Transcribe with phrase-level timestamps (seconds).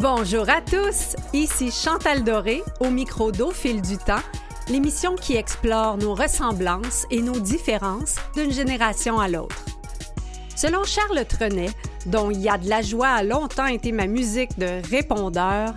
[0.00, 4.24] Bonjour à tous, ici Chantal Doré au micro d'Au du temps,
[4.68, 9.64] l'émission qui explore nos ressemblances et nos différences d'une génération à l'autre.
[10.56, 11.70] Selon Charles Trenet,
[12.06, 15.74] dont Il y a de la joie a longtemps été ma musique de répondeur,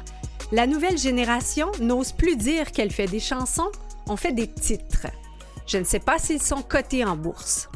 [0.51, 3.71] la nouvelle génération n'ose plus dire qu'elle fait des chansons,
[4.09, 5.07] on fait des titres.
[5.67, 7.69] Je ne sais pas s'ils sont cotés en bourse.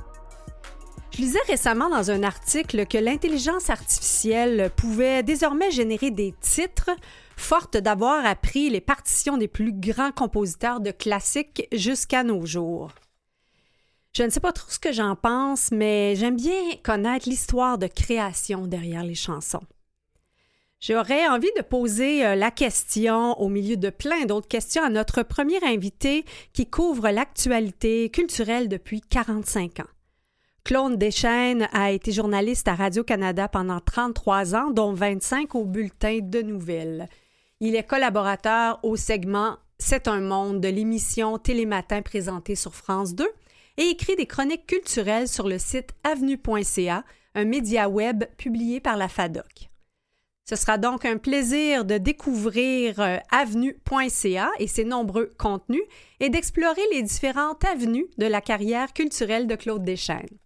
[1.12, 6.90] Je lisais récemment dans un article que l'intelligence artificielle pouvait désormais générer des titres,
[7.36, 12.92] forte d'avoir appris les partitions des plus grands compositeurs de classiques jusqu'à nos jours.
[14.14, 17.88] Je ne sais pas trop ce que j'en pense, mais j'aime bien connaître l'histoire de
[17.88, 19.64] création derrière les chansons.
[20.80, 25.22] J'aurais envie de poser euh, la question au milieu de plein d'autres questions à notre
[25.22, 30.01] premier invité qui couvre l'actualité culturelle depuis 45 ans.
[30.64, 36.42] Claude Deschaines a été journaliste à Radio-Canada pendant 33 ans, dont 25 au bulletin de
[36.42, 37.10] nouvelles.
[37.60, 43.28] Il est collaborateur au segment C'est un monde de l'émission Télématin présentée sur France 2
[43.78, 47.04] et écrit des chroniques culturelles sur le site avenue.ca,
[47.34, 49.70] un média web publié par la FADOC.
[50.48, 55.84] Ce sera donc un plaisir de découvrir euh, avenue.ca et ses nombreux contenus
[56.20, 60.41] et d'explorer les différentes avenues de la carrière culturelle de Claude Deschaines.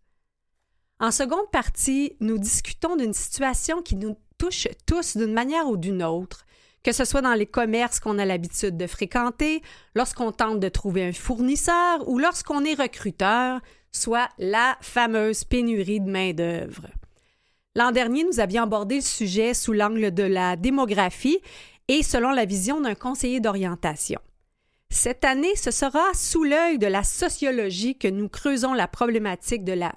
[0.99, 6.01] En seconde partie, nous discutons d'une situation qui nous touche tous d'une manière ou d'une
[6.01, 6.45] autre,
[6.83, 9.61] que ce soit dans les commerces qu'on a l'habitude de fréquenter,
[9.93, 13.59] lorsqu'on tente de trouver un fournisseur ou lorsqu'on est recruteur,
[13.91, 16.87] soit la fameuse pénurie de main-d'œuvre.
[17.75, 21.39] L'an dernier, nous avions abordé le sujet sous l'angle de la démographie
[21.89, 24.21] et selon la vision d'un conseiller d'orientation.
[24.89, 29.73] Cette année, ce sera sous l'œil de la sociologie que nous creusons la problématique de
[29.73, 29.93] la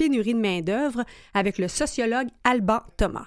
[0.00, 3.26] pénurie de main-d'œuvre avec le sociologue Alban Thomas.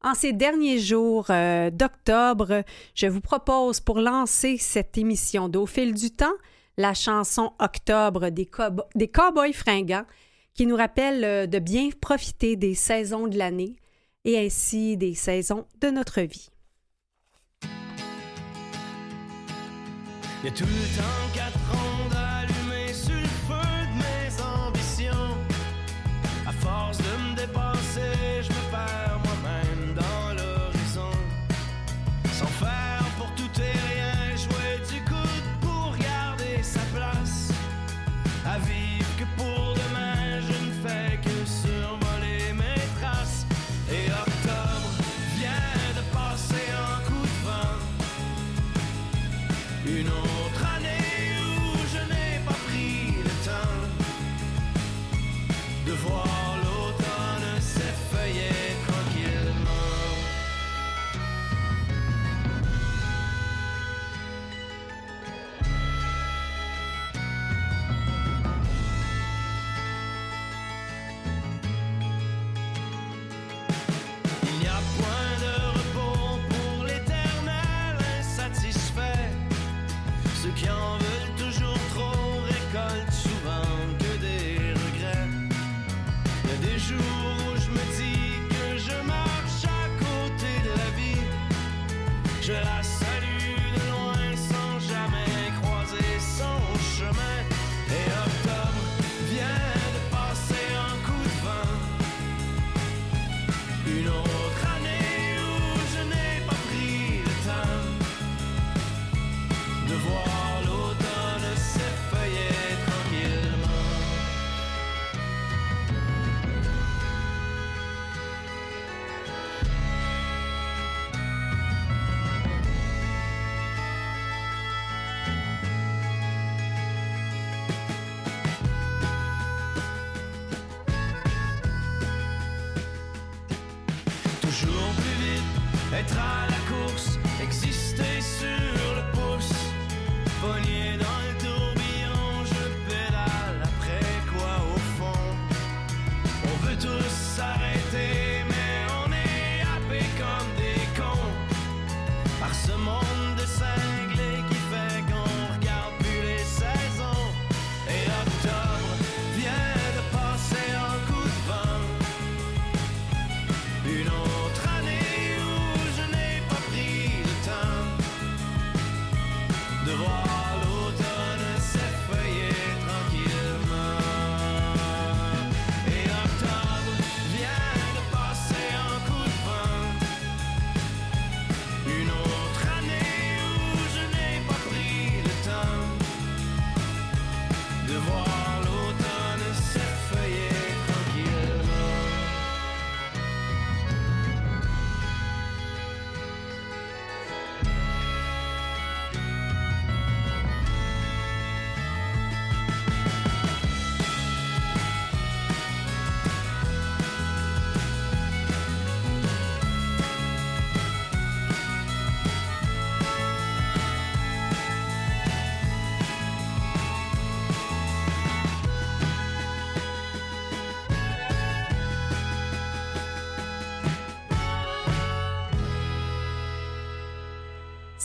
[0.00, 2.62] En ces derniers jours euh, d'octobre,
[2.94, 6.36] je vous propose pour lancer cette émission d'Au fil du temps
[6.76, 8.48] la chanson Octobre des,
[8.94, 10.06] des Cowboys fringants
[10.54, 13.74] qui nous rappelle euh, de bien profiter des saisons de l'année
[14.24, 16.48] et ainsi des saisons de notre vie.
[20.42, 21.89] Il y a tout le temps quatre ans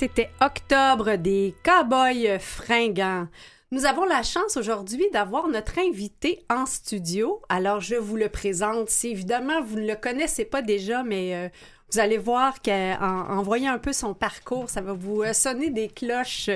[0.05, 3.27] C'était Octobre des Cowboys fringants.
[3.71, 7.41] Nous avons la chance aujourd'hui d'avoir notre invité en studio.
[7.49, 8.91] Alors, je vous le présente.
[8.91, 11.49] Si évidemment vous ne le connaissez pas déjà, mais euh,
[11.91, 15.87] vous allez voir qu'en voyant un peu son parcours, ça va vous euh, sonner des
[15.87, 16.51] cloches.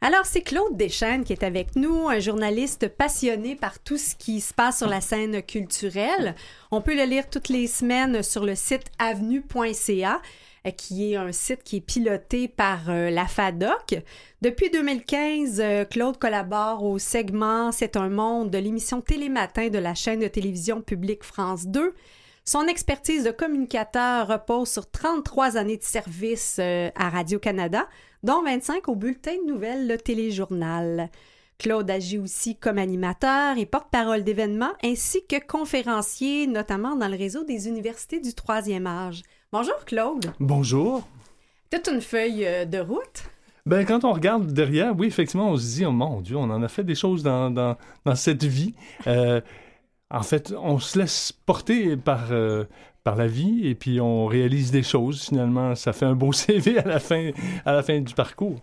[0.00, 4.40] Alors, c'est Claude Deschênes qui est avec nous, un journaliste passionné par tout ce qui
[4.40, 6.34] se passe sur la scène culturelle.
[6.72, 10.20] On peut le lire toutes les semaines sur le site avenue.ca.
[10.66, 14.02] Euh, qui est un site qui est piloté par euh, la FADOC.
[14.42, 19.94] Depuis 2015, euh, Claude collabore au segment C'est un monde de l'émission Télématin de la
[19.94, 21.94] chaîne de télévision publique France 2.
[22.44, 27.86] Son expertise de communicateur repose sur 33 années de service à Radio-Canada,
[28.22, 31.10] dont 25 au bulletin de nouvelles Le Téléjournal.
[31.58, 37.44] Claude agit aussi comme animateur et porte-parole d'événements ainsi que conférencier, notamment dans le réseau
[37.44, 39.22] des universités du troisième âge.
[39.50, 40.26] Bonjour Claude.
[40.40, 41.08] Bonjour.
[41.70, 43.24] T'as une feuille euh, de route?
[43.64, 46.62] Ben, quand on regarde derrière, oui, effectivement, on se dit, oh mon Dieu, on en
[46.62, 48.74] a fait des choses dans, dans, dans cette vie.
[49.06, 49.40] Euh,
[50.10, 52.64] en fait, on se laisse porter par, euh,
[53.04, 55.22] par la vie et puis on réalise des choses.
[55.22, 57.30] Finalement, ça fait un beau CV à la fin,
[57.64, 58.60] à la fin du parcours,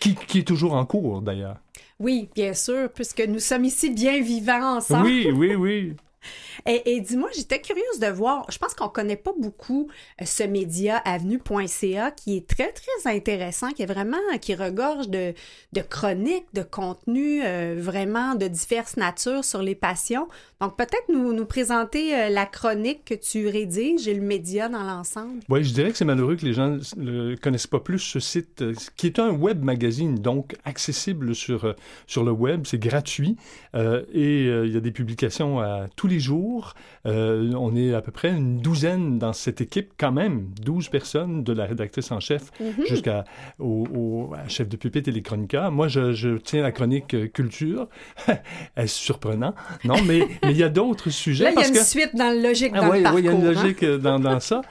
[0.00, 1.58] qui, qui est toujours en cours d'ailleurs.
[1.98, 5.04] Oui, bien sûr, puisque nous sommes ici bien vivants ensemble.
[5.04, 5.96] Oui, oui, oui.
[6.66, 9.88] Et, dis-moi, j'étais curieuse de voir, je pense qu'on connaît pas beaucoup
[10.20, 15.34] euh, ce média avenue.ca qui est très, très intéressant, qui est vraiment, qui regorge de,
[15.72, 20.28] de chroniques, de contenus euh, vraiment de diverses natures sur les passions.
[20.60, 24.84] Donc, peut-être nous, nous présenter euh, la chronique que tu rédiges et le média dans
[24.84, 25.40] l'ensemble.
[25.48, 28.64] Oui, je dirais que c'est malheureux que les gens ne connaissent pas plus ce site,
[28.96, 31.74] qui est un web magazine, donc accessible sur,
[32.06, 33.36] sur le web, c'est gratuit,
[33.74, 36.74] et il y a des publications à tous les jours
[37.04, 41.42] euh, on est à peu près une douzaine dans cette équipe, quand même, 12 personnes,
[41.42, 42.86] de la rédactrice en chef mhm.
[42.86, 43.24] jusqu'à
[43.58, 45.72] au, chef de pupitre et les chroniqueurs.
[45.72, 47.88] Moi, je, tiens la chronique euh, culture.
[48.76, 49.54] Est-ce surprenant?
[49.84, 51.44] Non, mais il y a d'autres sujets.
[51.44, 53.16] Là, il y a une suite dans le logique ah dans le parcours.
[53.16, 53.52] Oui, il y a une hein.
[53.52, 54.62] logique euh, dans, ça.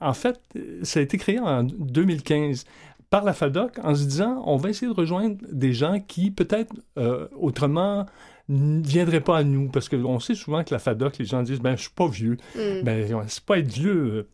[0.00, 0.40] en fait,
[0.82, 2.64] ça a été créé en 2015
[3.08, 6.74] par la FADOC en se disant on va essayer de rejoindre des gens qui peut-être
[7.38, 8.06] autrement
[8.48, 9.68] ne viendrait pas à nous.
[9.68, 12.36] Parce qu'on sait souvent que la FADOC, les gens disent ben, je suis pas vieux.
[12.54, 12.82] Mm.
[12.82, 14.28] Ben, c'est pas être vieux euh,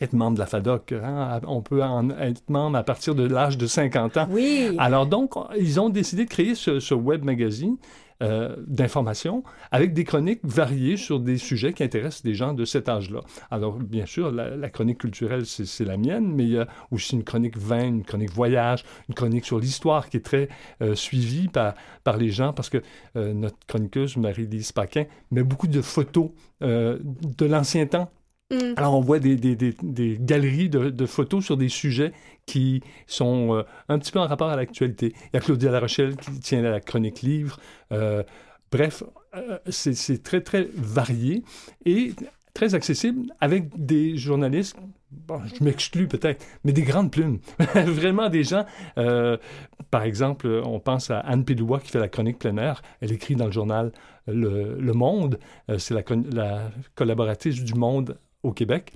[0.00, 0.92] être membre de la FADOC.
[0.92, 1.40] Hein.
[1.46, 4.26] On peut en être membre à partir de l'âge de 50 ans.
[4.30, 4.74] Oui.
[4.78, 7.76] Alors donc, ils ont décidé de créer ce web magazine
[8.22, 12.88] euh, d'informations avec des chroniques variées sur des sujets qui intéressent des gens de cet
[12.88, 13.20] âge-là.
[13.50, 17.24] Alors, bien sûr, la, chronique culturelle, c'est la mienne, mais il y a aussi une
[17.24, 20.48] chronique vin, une chronique voyage, une chronique sur l'histoire qui est très
[20.82, 21.74] euh, suivie par,
[22.04, 22.78] par les gens parce que
[23.16, 28.08] euh, notre chroniqueuse, Marie-Lise Paquin, met beaucoup de photos de l'ancien temps
[28.52, 28.74] Mm.
[28.76, 29.36] Alors, on voit des,
[30.20, 32.12] galeries de, photos sur des sujets
[32.46, 35.14] qui sont euh, un petit peu en rapport à l'actualité.
[35.32, 37.58] Il y a Claudia La Rochelle qui tient la chronique livre.
[37.92, 38.22] Euh,
[38.70, 39.02] bref,
[39.34, 41.42] euh, c'est très, très varié
[41.86, 42.12] et
[42.52, 44.76] très accessible avec des journalistes,
[45.10, 47.38] bon, je m'exclus peut-être, mais des grandes plumes.
[47.74, 48.66] Vraiment des gens,
[49.90, 52.82] par exemple, on pense à Anne Pédoua qui fait la chronique plein air.
[53.00, 53.92] Elle écrit dans le journal
[54.26, 55.38] Le, le Monde.
[55.78, 58.92] c'est la, la collaboratrice du Monde au Québec.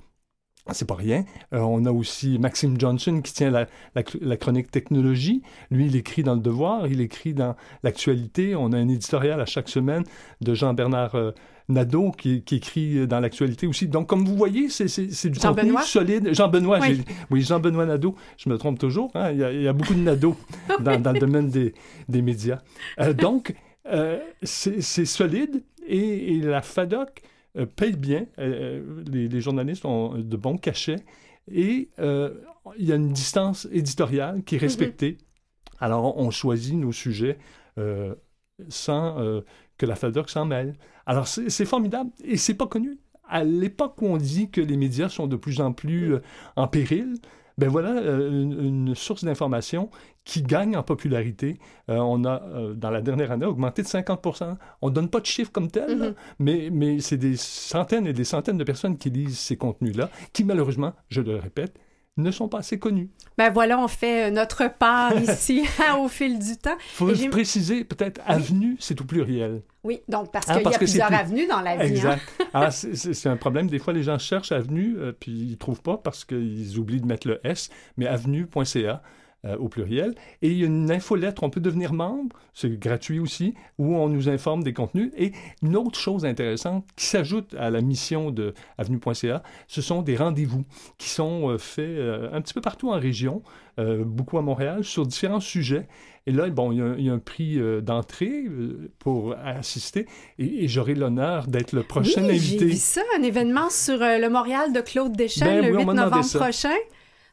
[0.73, 1.23] C'est pas rien.
[1.53, 5.41] Euh, on a aussi Maxime Johnson qui tient la, la, chronique technologie.
[5.71, 8.55] Lui, il écrit dans Le Devoir, il écrit dans l'actualité.
[8.55, 10.03] On a un éditorial à chaque semaine
[10.41, 11.31] de Jean-Bernard euh,
[11.69, 13.87] Nadeau qui, qui, écrit dans l'actualité aussi.
[13.87, 16.33] Donc, comme vous voyez, c'est du contenu solide.
[16.33, 19.11] Jean-Benoît, oui, oui Jean-Benoît Nadeau, je me trompe toujours.
[19.15, 19.31] Hein?
[19.31, 20.35] Il, y a, il, y a, beaucoup de Nadeau
[20.79, 21.73] dans, dans, le domaine des,
[22.09, 22.59] des médias.
[22.99, 23.53] Euh, donc,
[24.43, 27.21] c'est solide et, et la FADOC
[27.57, 28.25] euh, payent bien.
[28.39, 31.03] Euh, euh, les, journalistes ont de bons cachets.
[31.49, 35.11] Et il y a une distance éditoriale qui est respectée.
[35.11, 35.17] Mhm.
[35.79, 37.37] Alors, on choisit nos sujets
[38.67, 39.41] sans
[39.77, 40.75] que la FADOC s'en mêle.
[41.05, 42.97] Alors, c'est formidable et c'est pas connu.
[43.29, 46.15] À l'époque où on dit que les médias sont de plus en plus
[46.57, 47.15] en péril,
[47.57, 49.89] ben voilà euh, une, source d'information
[50.23, 51.57] qui gagne en popularité.
[51.89, 54.41] Euh, on a, euh, dans la dernière année, augmenté de 50
[54.81, 56.15] On ne donne pas de chiffres comme tel, mm-hmm.
[56.39, 60.43] mais, mais c'est des centaines et des centaines de personnes qui lisent ces contenus-là, qui
[60.43, 61.79] malheureusement, je le répète,
[62.17, 63.09] ne sont pas assez connus.
[63.37, 65.65] Ben voilà, on fait notre part ici
[65.99, 66.77] au fil du temps.
[66.99, 69.61] Il faut préciser, peut-être, avenue, c'est au pluriel.
[69.83, 71.83] Oui, donc parce hein, qu'il y a plusieurs avenues dans la vie.
[71.83, 71.89] Hein.
[71.89, 72.23] Exact.
[72.53, 73.67] ah, c'est un problème.
[73.67, 77.01] Des fois, les gens cherchent avenue, euh, puis ils ne trouvent pas parce qu'ils oublient
[77.01, 79.01] de mettre le S, mais avenue.ca.
[79.47, 80.13] euh, au pluriel.
[80.41, 84.09] Et il y a une infolettre, on peut devenir membre, c'est gratuit aussi, où on
[84.09, 85.11] nous informe des contenus.
[85.17, 90.15] Et une autre chose intéressante qui s'ajoute à la mission de avenue.ca, ce sont des
[90.15, 90.65] rendez-vous
[90.97, 93.41] qui sont euh, faits euh, un petit peu partout en région,
[93.77, 95.87] beaucoup à Montréal, sur différents sujets.
[96.25, 98.45] Et là, bon, il y a, un prix d'entrée
[98.97, 100.07] pour assister
[100.39, 102.57] et, j'aurai l'honneur d'être le prochain oui, invité.
[102.57, 106.39] J'ai vu ça, un événement sur le Montréal de Claude Deschamps ben le 8 novembre
[106.39, 106.73] prochain.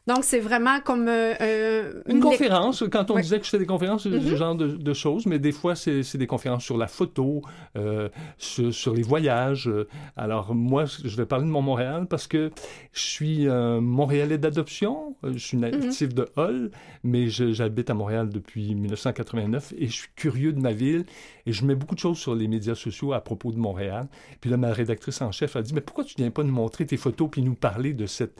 [0.07, 2.83] Donc, c'est vraiment comme euh, euh, une, conférence.
[2.91, 4.35] Quand on disait que je fais des conférences, c'est ce mm-hmm.
[4.35, 7.41] genre de, choses, mais des fois, c'est des conférences sur la photo,
[7.75, 9.69] euh, sur, les voyages.
[10.15, 12.51] Alors, moi, je vais parler de mon Montréal parce que
[12.93, 15.15] je suis un Montréalais d'adoption.
[15.23, 15.85] Je suis mm-hmm.
[15.85, 16.69] natif de Hull,
[17.03, 21.05] mais j'habite à Montréal depuis 1989 et je suis curieux de ma ville
[21.47, 24.07] et je mets beaucoup de choses sur les médias sociaux à propos de Montréal.
[24.39, 26.85] Puis là, ma rédactrice en chef a dit, mais pourquoi tu viens pas nous montrer
[26.85, 28.39] tes photos puis nous parler de cette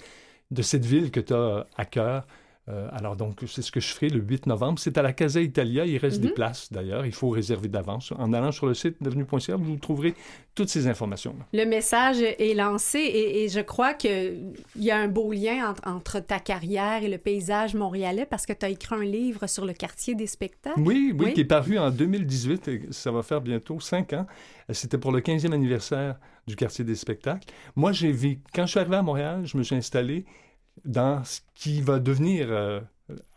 [0.55, 2.25] de cette ville que tu as à cœur.
[2.67, 4.79] Euh, alors donc, c'est ce que je ferai le 8 novembre.
[4.79, 5.85] C'est à la Casa Italia.
[5.85, 6.33] Il reste des mhm.
[6.33, 7.05] places d'ailleurs.
[7.05, 8.11] Il faut réserver d'avance.
[8.17, 10.15] En allant sur le site devenu.ca, vous trouverez
[10.55, 11.35] toutes ces informations.
[11.53, 16.39] Le message est lancé et, je crois qu'il y a un beau lien entre, ta
[16.39, 20.15] carrière et le paysage montréalais parce que tu as écrit un livre sur le quartier
[20.15, 20.79] des spectacles.
[20.79, 24.25] Oui, oui, qui est paru en 2018 et ça va faire bientôt cinq ans.
[24.71, 26.15] C'était pour le 15e anniversaire
[26.47, 27.47] du quartier des spectacles.
[27.75, 30.25] Moi, j'ai vu, quand je suis arrivé à Montréal, je me suis installé
[30.83, 32.81] dans ce qui va devenir, euh,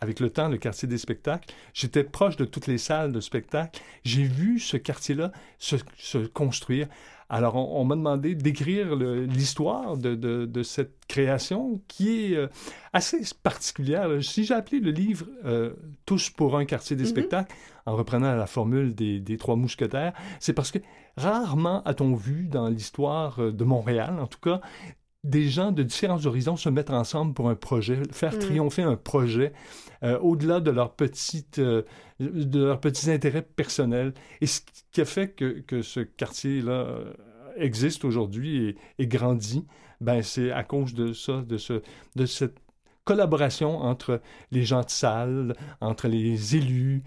[0.01, 1.53] avec le temps, le quartier des spectacles.
[1.75, 3.81] J'étais proche de toutes les salles de spectacle.
[4.05, 6.89] J'ai vu ce quartier-là se, se, construire.
[7.31, 12.49] Alors, on, m'a demandé d'écrire l'histoire de, de, de, cette création qui est euh,
[12.95, 14.09] assez particulière.
[14.23, 15.75] Si j'ai appelé le livre euh,
[16.07, 17.09] Tous pour un quartier des mm-hmm.
[17.09, 17.55] spectacles,
[17.85, 20.79] en reprenant la formule des, des trois mousquetaires, c'est parce que
[21.19, 24.63] rarement a-t-on vu dans l'histoire de Montréal, en tout cas,
[25.25, 28.39] des gens de différents horizons se mettre ensemble pour un projet, faire mm.
[28.39, 29.53] triompher un projet
[30.05, 31.83] euh, au-delà de, leurs petites, euh,
[32.21, 34.15] de leurs petits intérêts personnels.
[34.41, 34.61] Et ce
[34.93, 37.13] qui a fait que, que ce quartier-là euh,
[37.57, 39.67] existe aujourd'hui et, et, grandit,
[40.01, 41.83] ben c'est à cause de ça, de, ce,
[42.15, 42.59] de cette
[43.03, 44.21] collaboration entre
[44.53, 47.03] les gens de salle, entre les élus,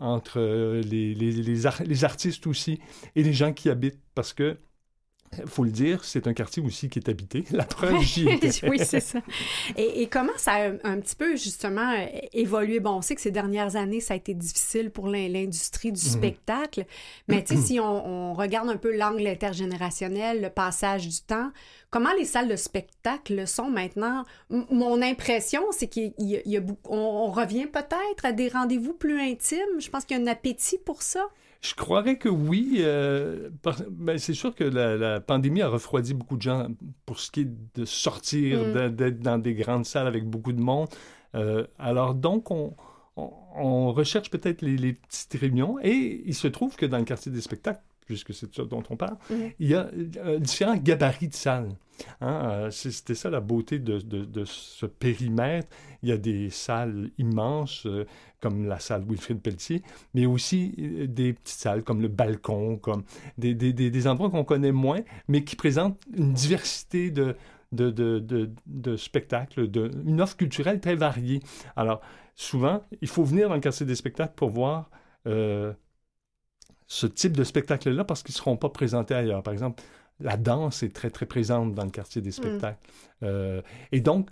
[0.00, 2.80] entre les, les, les, les artistes aussi,
[3.16, 4.56] et les gens qui habitent, parce que
[5.38, 7.44] il faut le dire, c'est un quartier aussi qui est habité.
[7.50, 8.24] La preuve, j'y
[8.68, 9.20] oui, c'est ça.
[9.76, 11.94] Et, comment ça a un, petit peu, justement,
[12.32, 12.80] évolué?
[12.80, 16.12] Bon, on sait que ces dernières années, ça a été difficile pour l'industrie du mhm.
[16.12, 16.86] spectacle,
[17.28, 21.50] mais tu sais, si on, regarde un peu l'angle intergénérationnel, le passage du temps,
[21.90, 24.24] comment les salles de spectacle sont maintenant?
[24.50, 29.78] mon impression, c'est qu'on revient peut-être à des rendez-vous plus intimes.
[29.78, 31.26] Je pense qu'il y a un appétit pour ça.
[31.64, 32.76] Je croirais que oui.
[32.80, 33.48] Euh,
[33.90, 36.68] ben, c'est sûr que la, pandémie a refroidi beaucoup de gens
[37.06, 38.90] pour ce qui est de sortir, mm.
[38.90, 40.88] d'être dans des grandes salles avec beaucoup de monde.
[41.34, 42.74] Euh, alors donc, on,
[43.16, 47.32] on, recherche peut-être les, les, petites réunions et il se trouve que dans le quartier
[47.32, 49.54] des spectacles, puisque c'est ça dont on parle, mm-hmm.
[49.58, 51.70] il y a euh, différents gabarits de salles.
[52.20, 52.68] Hein.
[52.70, 55.68] C'était ça la beauté de, de, ce périmètre.
[56.02, 57.86] Il y a des salles immenses,
[58.44, 59.82] comme la salle Wilfrid Pelletier,
[60.12, 60.74] mais aussi
[61.08, 63.04] des petites salles comme le balcon, comme
[63.38, 67.34] des, des, des endroits qu'on connaît moins, mais qui présentent une diversité de,
[67.72, 71.40] de, de, de, spectacles, de, une offre culturelle très variée.
[71.74, 72.00] Alors,
[72.34, 74.90] souvent, il faut venir dans le quartier des spectacles pour voir
[76.86, 79.42] ce type de spectacle-là parce qu'ils ne seront pas présentés ailleurs.
[79.42, 79.82] Par exemple,
[80.20, 82.32] la danse est très, très présente dans le quartier des mm.
[82.32, 82.88] spectacles.
[83.22, 84.28] Euh, et donc,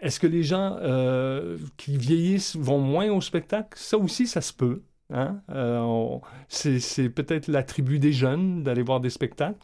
[0.00, 3.70] est-ce que les gens euh, qui vieillissent vont moins au spectacle?
[3.74, 4.82] Ça aussi, ça se peut.
[5.12, 5.40] Hein?
[5.50, 9.58] Euh, c'est peut-être la tribu des jeunes d'aller voir des spectacles.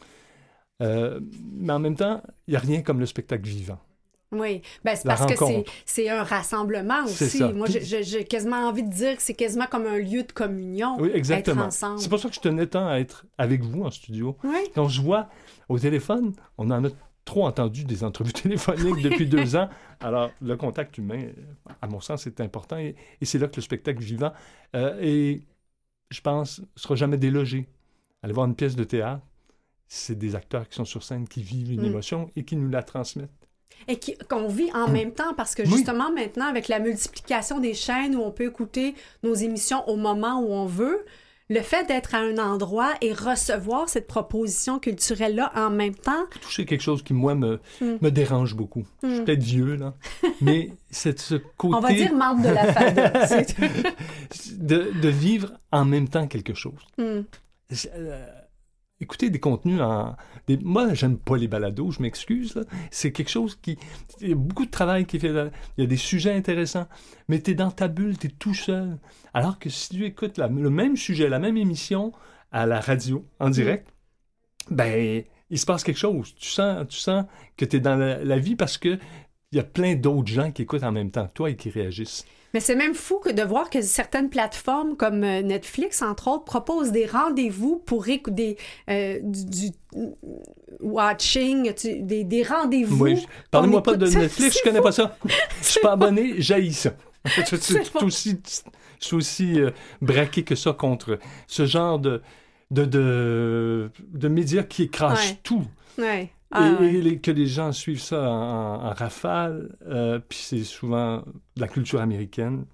[0.80, 3.78] mais en même temps, il n'y a rien comme le spectacle vivant.
[4.32, 5.34] Oui, ben, c'est parce que
[5.84, 7.42] c'est un rassemblement aussi.
[7.42, 10.96] Moi, j'ai quasiment envie de dire que c'est quasiment comme un lieu de communion.
[10.98, 11.70] Oui, exactement.
[11.70, 14.36] C'est pour ça que je tenais tant à être avec vous en studio.
[14.44, 14.58] Oui.
[14.74, 15.28] Quand je vois
[15.68, 16.88] au téléphone, on en a
[17.26, 19.68] trop entendu des entrevues téléphoniques depuis deux ans.
[20.00, 21.28] Alors, le contact humain,
[21.82, 24.32] à mon sens, c'est important et, c'est là que le spectacle vivant,
[24.74, 25.42] euh, et
[26.10, 27.68] je pense, ne sera jamais délogé.
[28.22, 29.22] Aller voir une pièce de théâtre,
[29.86, 31.86] c'est des acteurs qui sont sur scène, qui vivent une mm.
[31.86, 33.46] émotion et qui nous la transmettent
[33.88, 38.16] et qu'on vit en même temps parce que justement maintenant avec la multiplication des chaînes
[38.16, 41.04] où on peut écouter nos émissions au moment où on veut,
[41.48, 46.26] le fait d'être à un endroit et recevoir cette proposition culturelle-là en même temps.
[46.40, 47.96] Toucher quelque chose qui, moi, me, hmm.
[48.00, 48.84] me dérange beaucoup.
[49.02, 49.24] Je suis hmm.
[49.24, 49.94] peut-être vieux, là,
[50.40, 51.76] mais c'est ce côté...
[51.76, 53.46] On va dire membre de la famille.
[54.58, 56.80] de, de, vivre en même temps quelque chose.
[56.98, 57.22] Hmm.
[57.94, 58.26] Euh,
[59.00, 60.16] écouter des contenus en...
[60.46, 60.56] Des...
[60.58, 62.64] Moi, j'aime pas les balados, je m'excuse.
[62.90, 63.78] C'est quelque chose qui...
[64.20, 65.30] Il y a beaucoup de travail qui fait.
[65.76, 66.86] Il y a des sujets intéressants,
[67.28, 68.98] mais tu es dans ta bulle, tu es tout seul.
[69.34, 72.12] Alors que si tu écoutes le même sujet, la même émission
[72.52, 73.92] à la radio, en direct,
[74.70, 76.34] ben, il se passe quelque chose.
[76.36, 77.26] Tu sens, tu sens
[77.56, 78.98] que tu es dans la, vie parce que
[79.52, 82.26] il y a plein d'autres gens qui écoutent en même temps toi et qui réagissent.
[82.56, 86.44] Mais c'est même fou que de voir que certaines plateformes comme euh, Netflix, entre autres,
[86.44, 88.56] proposent des rendez-vous pour écouter
[88.88, 89.72] euh, du,
[90.80, 91.70] watching,
[92.00, 93.04] des, des rendez-vous.
[93.04, 95.18] Oui, parlez-moi pas de Netflix, je connais pas ça.
[95.60, 96.94] Je suis pas abonné, j'haïs ça.
[97.26, 98.40] Je suis aussi,
[99.12, 99.70] aussi euh,
[100.00, 102.22] braqué que ça contre ce genre de,
[102.70, 105.66] de, de, de médias qui écrasent tout.
[105.98, 106.30] Ouais.
[106.52, 111.18] Ah, et, que les gens suivent ça en, rafale, euh, puis c'est souvent
[111.56, 112.66] de la culture américaine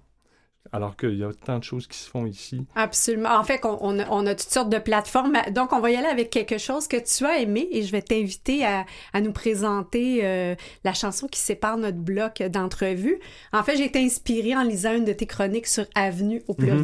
[0.73, 2.65] alors qu'il y a tant de choses qui se font ici.
[2.73, 3.29] Absolument.
[3.29, 5.37] En fait, on, a, toutes sortes de plateformes.
[5.51, 8.01] Donc, on va y aller avec quelque chose que tu as aimé et je vais
[8.01, 8.85] t'inviter à,
[9.21, 13.19] nous présenter euh, la chanson qui sépare notre bloc d'entrevue.
[13.53, 16.83] En fait, j'ai été inspirée en lisant une de tes chroniques sur avenue au mhm.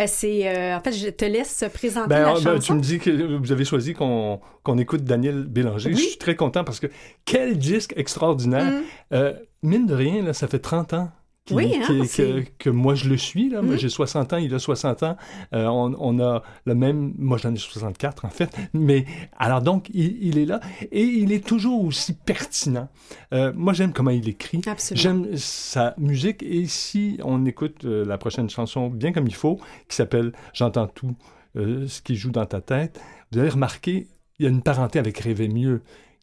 [0.00, 2.60] Euh, c'est, euh, en fait, je te laisse présenter ben, la ben, chanson.
[2.60, 4.40] tu me dis que vous avez choisi qu'on,
[4.78, 5.92] écoute Daniel Bélanger.
[5.92, 6.86] Je suis très content parce que
[7.26, 8.72] quel disque extraordinaire.
[9.12, 9.34] Mhm.
[9.62, 11.10] mine de rien, là, ça fait 30 ans
[11.50, 13.48] oui, hein, que, moi je le suis.
[13.48, 13.62] Là.
[13.62, 13.78] Moi mm-hmm.
[13.78, 15.16] j'ai 60 ans, il a 60 ans.
[15.52, 17.14] Euh, on, a le même.
[17.18, 18.54] Moi j'en ai 64 en fait.
[18.72, 19.04] Mais
[19.36, 20.60] alors donc, il, est là
[20.92, 22.88] et il est toujours aussi pertinent.
[23.32, 24.60] Euh, moi j'aime comment il écrit.
[24.92, 26.42] J'aime sa musique.
[26.42, 30.86] Et si on écoute euh, la prochaine chanson bien comme il faut, qui s'appelle J'entends
[30.86, 31.14] tout
[31.54, 33.00] ce qui joue dans ta tête,
[33.32, 34.06] vous allez remarquer,
[34.38, 35.82] il y a une parenté avec Rêver mieux,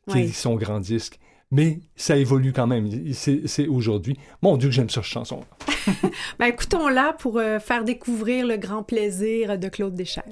[0.09, 1.19] qui est son grand disque
[1.51, 2.89] mais ça évolue quand même.
[3.13, 4.17] C'est aujourd'hui.
[4.41, 5.41] Mon Dieu, j'aime cette chanson.
[6.39, 10.23] ben, écoutons-la pour euh, faire découvrir le grand plaisir de Claude Deschamps.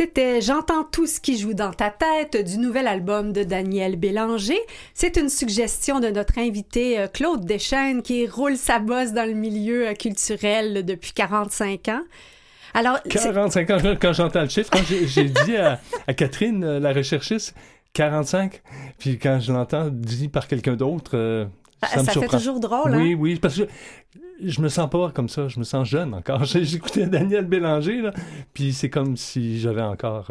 [0.00, 4.58] C'était J'entends tout ce qui joue dans ta tête du nouvel album de Daniel Bélanger.
[4.94, 9.34] C'est une suggestion de notre invité euh, Claude Deschênes qui roule sa bosse dans le
[9.34, 12.00] milieu euh, culturel depuis 45 ans.
[12.72, 15.78] Alors, 45 ans, quand j'entends le chiffre, quand j'ai dit à,
[16.14, 17.54] Catherine, euh, la recherchiste,
[17.92, 18.62] 45,
[18.98, 21.46] puis quand je l'entends dit par quelqu'un d'autre,
[21.82, 23.16] ça, ça fait toujours drôle, Oui, hein?
[23.18, 23.66] oui, parce que
[24.42, 26.44] je me sens pas comme ça, je me sens jeune encore.
[26.44, 28.12] J'écoutais Daniel Bélanger, là,
[28.52, 30.30] puis c'est comme si j'avais encore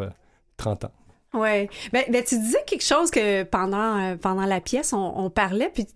[0.56, 0.92] 30 euh, ans.
[1.32, 1.68] Oui.
[1.92, 5.86] Ben, ben, tu disais quelque chose que pendant, euh, pendant la pièce, on, parlait, puis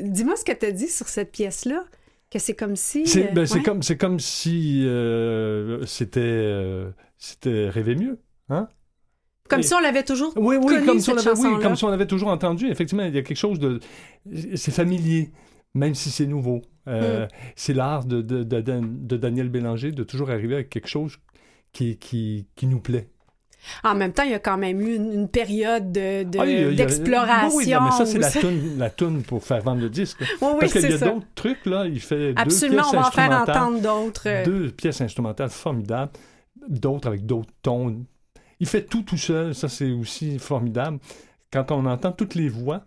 [0.00, 1.84] dis-moi ce que tu as dit sur cette pièce-là.
[2.30, 3.06] Que c'est comme si.
[3.06, 6.84] C'est ben, comme, comme si euh, c'était
[7.16, 8.18] c'était rêver mieux.
[8.48, 8.68] Hein?
[9.48, 11.84] Comme si on l'avait toujours oui, oui, connu, comme si on l'avait, oui, comme si
[11.84, 12.68] on l'avait toujours entendu.
[12.70, 13.78] Effectivement, il y a quelque chose de...
[14.54, 15.32] C'est familier,
[15.74, 16.62] même si c'est nouveau.
[16.88, 17.28] Euh, hmm.
[17.54, 21.18] C'est l'art de, de, de, Daniel Bélanger de toujours arriver avec quelque chose
[21.72, 23.08] qui, qui, qui nous plaît.
[23.82, 27.48] En même temps, il y a quand même eu une, période d'exploration.
[27.48, 30.20] De, oui, mais ça, c'est la toune, la toune pour faire vendre le disque.
[30.42, 31.86] Oui, Parce qu'il y a d'autres trucs, là.
[31.86, 34.44] Il fait Absolument, deux pièces on va en faire entendre d'autres.
[34.44, 36.12] Deux pièces instrumentales formidables,
[36.68, 38.04] d'autres avec d'autres tons.
[38.64, 40.98] Il fait tout tout seul, ça, c'est aussi formidable.
[41.52, 42.86] Quand on entend toutes les voix,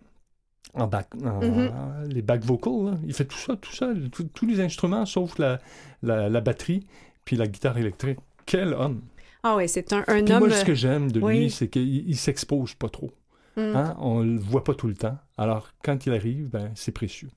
[0.74, 2.08] en back, mm-hmm.
[2.08, 2.98] les back vocals.
[3.06, 3.92] Il fait tout ça, tout ça,
[4.34, 5.60] tous les instruments sauf la,
[6.02, 6.88] la, batterie
[7.26, 8.18] puis la guitare électrique.
[8.48, 9.04] Quel homme!
[9.44, 10.48] Ah oui, c'est un, un homme.
[10.48, 13.12] Moi, ce que j'aime de lui, c'est qu'il s'expose pas trop.
[13.56, 13.76] Mm.
[13.76, 13.96] Hein?
[14.00, 15.18] On le voit pas tout le temps.
[15.38, 17.30] Alors, quand il arrive, ben, c'est précieux.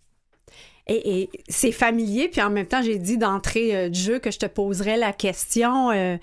[0.87, 4.31] Et, et c'est familier, puis en même temps, j'ai dit d'entrée euh, du jeu que
[4.31, 5.91] je te poserais la question.
[5.91, 6.17] Euh,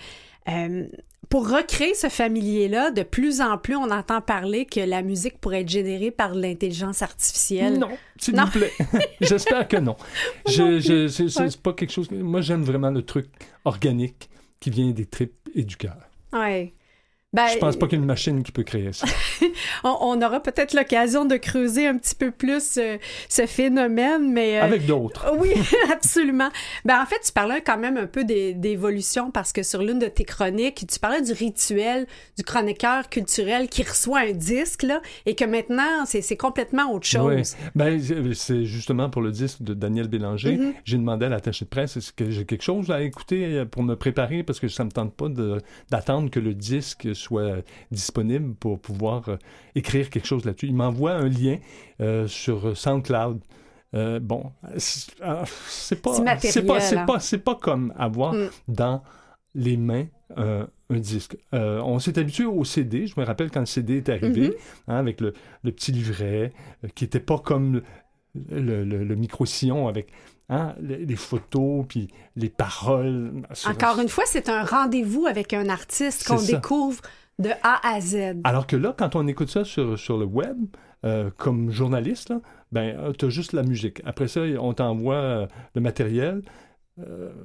[0.50, 0.88] euh,
[1.30, 5.62] pour recréer ce familier-là, de plus en plus, on entend parler que la musique pourrait
[5.62, 7.80] être générée par l'intelligence artificielle.
[7.80, 8.72] Non, s'il vous plaît.
[9.22, 9.98] J'espère que non.
[10.48, 12.10] Je, je, c'est pas quelque chose.
[12.12, 13.28] Moi, j'aime vraiment le truc
[13.66, 15.98] organique qui vient des tripes et du cœur.
[16.32, 16.74] Ouais.
[17.34, 19.06] Ben, je pense pas qu'il y ait une machine qui peut créer ça.
[19.84, 24.60] on, aura peut-être l'occasion de creuser un petit peu plus euh, ce phénomène, mais...
[24.60, 25.26] Euh, Avec d'autres.
[25.38, 25.52] Oui,
[25.92, 26.50] absolument.
[26.86, 30.08] Ben, en fait, tu parlais quand même un peu d'évolution parce que sur l'une de
[30.08, 35.36] tes chroniques, tu parlais du rituel du chroniqueur culturel qui reçoit un disque, là, et
[35.36, 37.56] que maintenant, c'est complètement autre chose.
[37.56, 37.70] Oui.
[37.76, 38.00] Ben,
[38.34, 40.56] c'est justement pour le disque de Daniel Bélanger.
[40.56, 40.74] Mm-hmm.
[40.86, 43.96] J'ai demandé à l'attaché de presse, est-ce que j'ai quelque chose à écouter pour me
[43.96, 44.44] préparer?
[44.44, 45.28] Parce que ça me tente pas
[45.92, 49.38] d'attendre que le disque soit disponible pour pouvoir euh,
[49.76, 50.68] écrire quelque chose là-dessus.
[50.68, 51.58] Il m'envoie un lien
[52.02, 53.40] euh, sur SoundCloud.
[53.94, 56.14] Euh, bon, c'est pas, c'est pas,
[56.80, 58.50] c'est pas, c'est pas comme avoir mm.
[58.68, 59.04] dans
[59.56, 60.68] les mains un
[61.00, 61.38] disque.
[61.54, 63.08] on s'est habitué au CD.
[63.08, 64.54] Je me rappelle quand le CD est arrivé, mm-hmm.
[64.90, 66.52] hein, avec le, petit livret,
[66.96, 67.82] qui était pas comme
[68.50, 70.12] le, le micro-sillon avec
[70.50, 72.08] Hein, les, photos, puis
[72.38, 73.44] les paroles.
[73.66, 77.02] Encore une fois, c'est un rendez-vous avec un artiste qu'on découvre
[77.38, 78.38] de A à Z.
[78.46, 80.58] Alors que là, quand on écoute ça sur, sur le web,
[81.04, 82.40] euh, comme journaliste, là,
[82.72, 84.02] ben, euh, tu as juste la musique.
[84.06, 86.42] Après ça, on t'envoie euh, le matériel.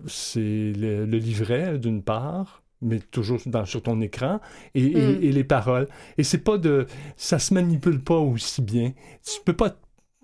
[0.06, 4.40] c'est le, livret, d'une part, mais toujours dans, sur ton écran,
[4.74, 5.22] et, et, mm.
[5.22, 5.88] et les paroles.
[6.18, 6.86] Et c'est pas de...
[7.16, 8.92] Ça se manipule pas aussi bien.
[9.24, 9.76] Tu peux pas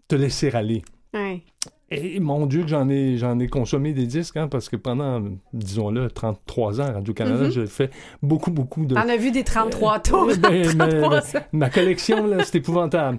[0.06, 0.82] te laisser aller.
[1.12, 1.42] Ouais.
[1.90, 5.22] Et mon Dieu que j'en ai, j'en ai consommé des disques, hein, parce que pendant,
[5.54, 7.50] disons-le, 33 ans à Radio-Canada, mm-hmm.
[7.50, 7.90] j'ai fait
[8.22, 8.94] beaucoup, beaucoup de...
[8.94, 10.32] On a vu des 33 euh, tours.
[10.38, 10.66] Ben,
[11.52, 13.18] ma, collection, là, c'est épouvantable.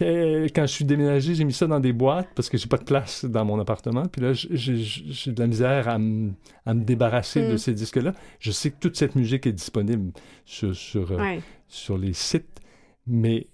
[0.00, 2.78] Euh, quand je suis déménagé, j'ai mis ça dans des boîtes parce que j'ai pas
[2.78, 4.04] de place dans mon appartement.
[4.06, 6.32] Puis là, j'ai de la misère à, me
[6.66, 7.58] débarrasser de mm.
[7.58, 8.14] ces disques-là.
[8.40, 10.12] Je sais que toute cette musique est disponible
[10.46, 11.36] sur, sur, euh,
[11.68, 12.60] sur les sites,
[13.06, 13.46] mais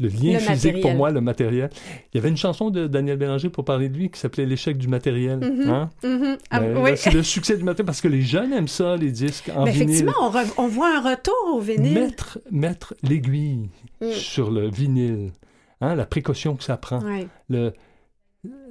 [0.00, 1.70] le lien physique pour moi, le matériel.
[2.12, 4.76] Il y avait une chanson de Daniel Bélanger pour parler de lui qui s'appelait L'échec
[4.78, 5.40] du matériel.
[5.40, 5.68] Mm-hmm.
[5.68, 5.90] Hein?
[6.02, 6.38] Mm-hmm.
[6.50, 9.50] Ah, ben, c'est le succès du matériel parce que les jeunes aiment ça, les disques
[9.54, 9.82] en vinyle.
[9.82, 11.94] Effectivement, on, voit un retour au vinyle.
[11.94, 14.12] Mettre, mettre l'aiguille mm.
[14.12, 15.32] sur le vinyle,
[15.80, 17.00] hein, la précaution que ça prend,
[17.48, 17.72] le,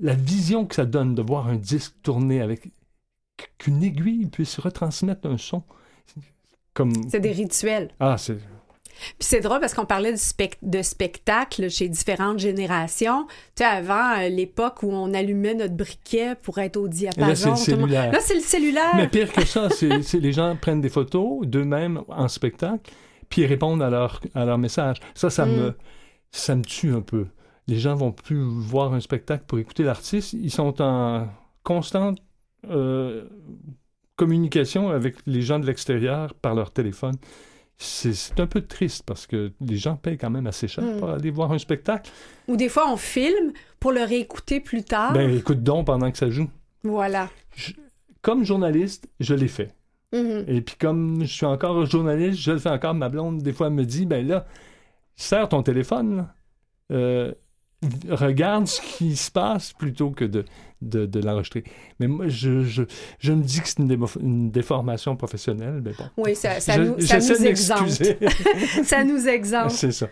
[0.02, 2.70] la vision que ça donne de voir un disque tourner avec
[3.58, 5.64] qu'une aiguille puisse retransmettre un son.
[6.74, 6.94] Comme...
[7.10, 7.90] C'est des rituels.
[8.00, 8.38] Ah, c'est
[8.96, 10.20] puis c'est drôle parce qu'on parlait de,
[10.62, 13.26] de spectacle chez différentes générations.
[13.28, 17.50] Tu sais, avant, euh, l'époque où on allumait notre briquet pour être au diapason.
[17.50, 18.12] Là, c'est le cellulaire.
[18.12, 18.96] Là, c'est le cellulaire.
[18.96, 22.92] Mais pire que ça, c'est les gens prennent des photos d'eux-mêmes en spectacle,
[23.30, 24.98] puis ils répondent à leur, à leur message.
[25.14, 25.76] Ça, ça, me, mm.
[26.32, 27.28] ça me tue un peu.
[27.68, 30.34] Les gens vont plus voir un spectacle pour écouter l'artiste.
[30.34, 31.28] Ils sont en
[31.64, 32.20] constante
[32.70, 33.26] euh,
[34.16, 37.16] communication avec les gens de l'extérieur par leur téléphone
[37.78, 41.00] c'est un peu triste parce que les gens payent quand même assez cher hmm.
[41.00, 42.10] pour aller voir un spectacle.
[42.48, 45.14] Ou des fois, on filme pour le réécouter plus tard.
[45.14, 46.50] Ben, écoute donc pendant que ça joue.
[46.84, 47.30] Voilà.
[48.22, 49.74] comme journaliste, je l'ai fait.
[50.14, 50.46] Mhm.
[50.48, 53.68] Et puis comme je suis encore journaliste, je le fais encore, ma blonde, des fois,
[53.68, 54.46] elle me dit, ben là,
[55.16, 56.28] serre ton téléphone.
[56.92, 57.34] Euh,
[58.10, 60.46] regarde ce qui se passe plutôt que de,
[60.82, 61.64] de, de l'enregistrer.
[62.00, 62.84] Mais moi, je, je,
[63.20, 66.06] je me dis que c'est une, déformation professionnelle, mais bon.
[66.18, 68.04] Oui, ça, ça Je- nous, ça nous exempte.
[68.84, 69.72] ça nous exempte.
[69.72, 70.08] c'est ça.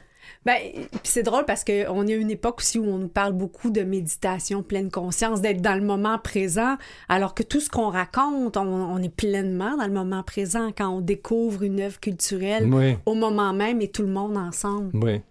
[0.46, 0.56] Ben,
[1.04, 4.62] c'est drôle parce qu'on a une époque aussi où on nous parle beaucoup de méditation,
[4.62, 6.76] pleine conscience, d'être dans le moment présent,
[7.08, 10.90] alors que tout ce qu'on raconte, on, on est pleinement dans le moment présent quand
[10.90, 14.90] on découvre une œuvre culturelle Oui, au moment même et tout le monde ensemble.
[15.02, 15.22] oui.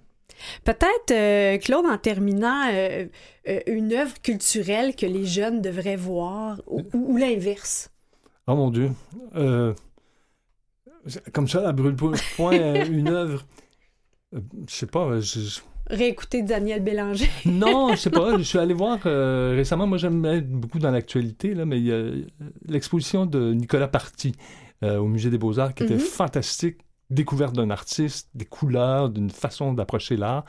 [0.65, 3.07] Peut-être, euh, Claude, en terminant, euh,
[3.49, 7.91] euh, une œuvre culturelle que les jeunes devraient voir ou, l'inverse.
[8.47, 8.91] Oh mon Dieu.
[11.33, 11.97] Comme ça, à brûle
[12.37, 12.53] point,
[12.87, 13.45] une œuvre.
[14.33, 15.19] Je sais pas.
[15.21, 17.29] je- Réécouter Daniel Bélanger.
[17.45, 18.39] Non, je sais pas.
[18.39, 19.87] Je suis allé voir récemment.
[19.87, 22.03] Moi, j'aime être beaucoup dans l'actualité, là, mais il y a
[22.67, 24.33] l'exposition de Nicolas Party
[24.85, 26.01] euh, au Musée des Beaux-Arts qui était Mhm.
[26.01, 26.79] fantastique.
[27.13, 30.45] Découverte d'un artiste, des couleurs, d'une façon d'approcher l'art.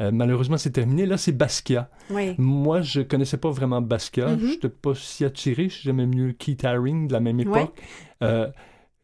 [0.00, 1.06] Euh, malheureusement, c'est terminé.
[1.06, 1.88] Là, c'est Basquiat.
[2.10, 2.34] Oui.
[2.38, 4.28] Moi, je connaissais pas vraiment Basquiat.
[4.28, 4.38] Mhm.
[4.40, 5.68] Je n'étais pas si attiré.
[5.68, 7.80] J'aimais mieux Keith Haring de la même époque.
[8.22, 8.48] Euh,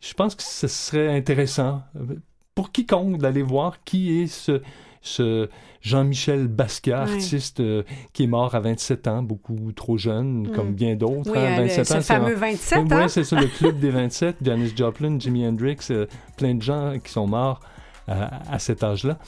[0.01, 2.17] je pense que ce serait intéressant euh,
[2.55, 4.63] pour quiconque d'aller voir qui est ce,
[5.03, 5.49] ce
[5.81, 7.83] Jean-Michel Basquiat, artiste euh,
[8.13, 10.53] qui est mort à 27 ans, beaucoup trop jeune, Mm.
[10.53, 11.31] comme bien d'autres.
[11.33, 13.09] Oui, hein, euh, le- 27 ce ans, c'est fameux un- 27, oui, hein?
[13.09, 14.37] c'est ça, le club des 27.
[14.43, 17.61] Janis Joplin, Jimi Hendrix, euh, plein de gens qui sont morts
[18.09, 19.19] euh, à cet âge-là.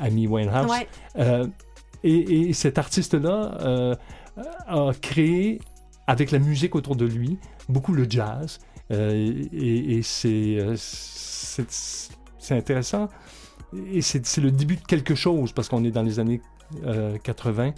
[0.00, 0.70] Amy Winehouse.
[0.70, 0.86] Ouais.
[1.18, 1.46] Euh,
[2.04, 3.94] et, et cet artiste-là euh,
[4.66, 5.60] a créé,
[6.06, 8.58] avec la musique autour de lui, beaucoup le jazz.
[8.90, 9.12] Euh,
[9.52, 13.08] et et euh, c'est intéressant.
[13.92, 16.40] Et c'est, le début de quelque chose, parce qu'on est dans les années
[16.84, 17.72] euh, 80.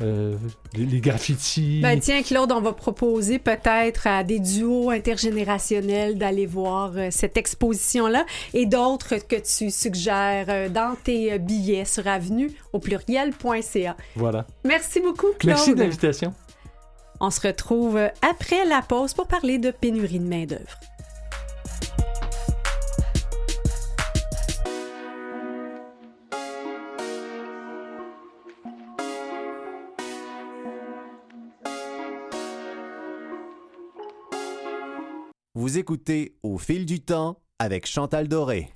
[0.00, 0.36] Euh,
[0.74, 1.80] les, les graffitis.
[1.80, 7.36] Ben tiens, Claude, on va proposer peut-être à des duos intergénérationnels d'aller voir euh, cette
[7.36, 13.96] exposition-là et d'autres que tu suggères euh, dans tes euh, billets sur avenue au pluriel.ca.
[14.16, 14.46] Voilà.
[14.64, 15.54] Merci beaucoup, Claude.
[15.54, 16.34] Merci de l'invitation.
[17.20, 20.80] On se retrouve euh, après la pause pour parler de pénurie de main-d'œuvre.
[35.64, 38.68] Vous écoutez Au fil du temps avec Chantal Doré.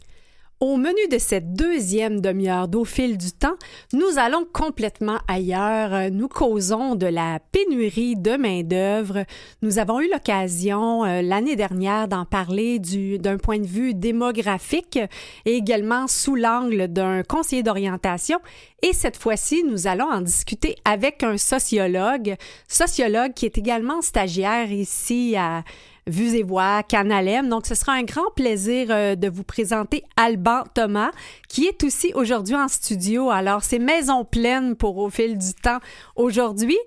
[0.58, 3.56] Au menu de cette deuxième demi-heure d'au fil du temps,
[3.92, 6.10] nous allons complètement ailleurs.
[6.10, 9.24] Nous causons de la pénurie de main-d'œuvre.
[9.60, 14.98] Nous avons eu l'occasion euh, l'année dernière d'en parler du- d'un point de vue démographique
[15.44, 18.38] et également sous l'angle d'un conseiller d'orientation.
[18.82, 22.34] Et cette fois-ci, nous allons en discuter avec un sociologue,
[22.66, 25.64] sociologue qui est également stagiaire ici à
[26.08, 27.48] Vues et Voix, Canalem.
[27.48, 31.10] Donc, ce sera un grand plaisir euh, de vous présenter Alban Thomas,
[31.48, 33.30] qui est aussi aujourd'hui en studio.
[33.30, 35.78] Alors, c'est maison pleine pour Au fil du temps
[36.16, 36.78] aujourd'hui.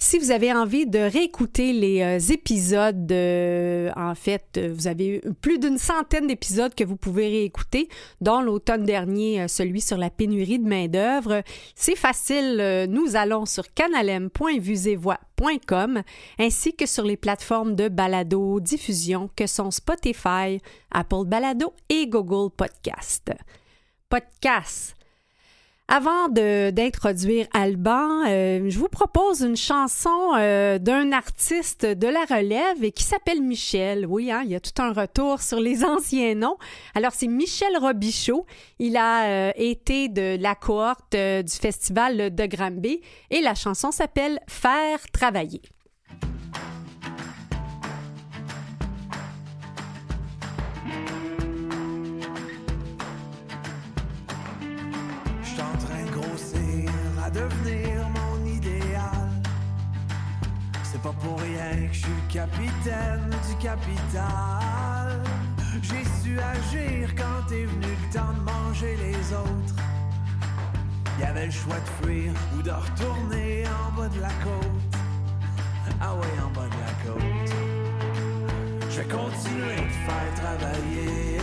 [0.00, 5.20] Si vous avez envie de réécouter les euh, épisodes, euh, en fait, euh, vous avez
[5.40, 7.88] plus d'une centaine d'épisodes que vous pouvez réécouter,
[8.20, 11.42] dont l'automne dernier, celui sur la pénurie de main-d'œuvre.
[11.74, 12.86] C'est facile.
[12.88, 16.02] nous allons sur canalem.vuesetvoix.com
[16.38, 20.60] ainsi que sur les plateformes de balado diffusion que sont Spotify,
[20.92, 23.32] Apple Balado et Google Podcast.
[24.08, 24.97] Podcast.
[25.90, 32.84] Avant d'introduire Alban, euh, je vous propose une chanson euh, d'un artiste de la relève
[32.84, 34.04] et qui s'appelle Michel.
[34.04, 36.58] Oui, hein, il y a tout un retour sur les anciens noms.
[36.94, 38.44] Alors, c'est Michel Robichaud.
[38.78, 44.40] Il a euh, été de la cohorte du festival de Granby et la chanson s'appelle
[44.46, 45.62] Faire travailler.
[61.20, 65.22] Pour rien que je suis capitaine du capital.
[65.82, 69.74] J'ai su agir quand est venu le temps de manger les autres.
[71.20, 74.98] Y avait le choix de fuir ou de retourner en bas de la côte.
[76.00, 77.22] Ah ouais, en bas de la côte.
[78.90, 81.38] Je vais continuer de faire travailler.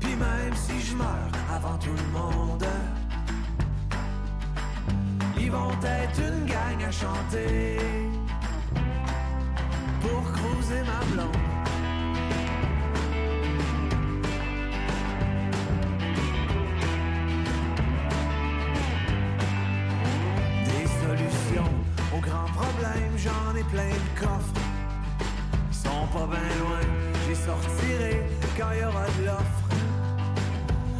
[0.00, 2.64] Puis même si je meurs avant tout le monde,
[5.46, 7.78] ils vont être une gang à chanter
[10.00, 11.36] pour cruiser ma blonde.
[20.64, 21.72] Des solutions
[22.12, 24.60] aux grands problèmes, j'en ai plein le coffre.
[25.70, 26.82] Ils sont pas bien loin,
[27.24, 28.22] j'y sortirai
[28.58, 29.68] quand il y aura de l'offre.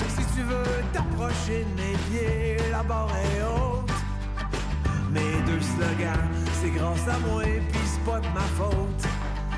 [0.09, 3.76] Si tu veux t'approcher de mes pieds, la barre est haute.
[5.16, 6.29] Mes deux slogans,
[6.61, 9.05] c'est grâce à moi, pis c'est pas de ma faute.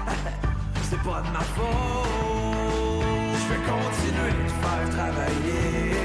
[0.88, 2.06] c'est pas de ma faute.
[3.40, 5.96] Je vais continuer de faire travailler.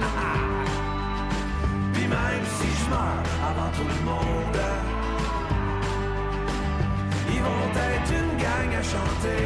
[1.92, 4.60] Puis même si je meurs avant tout le monde,
[7.28, 9.44] ils vont être une gang à chanter.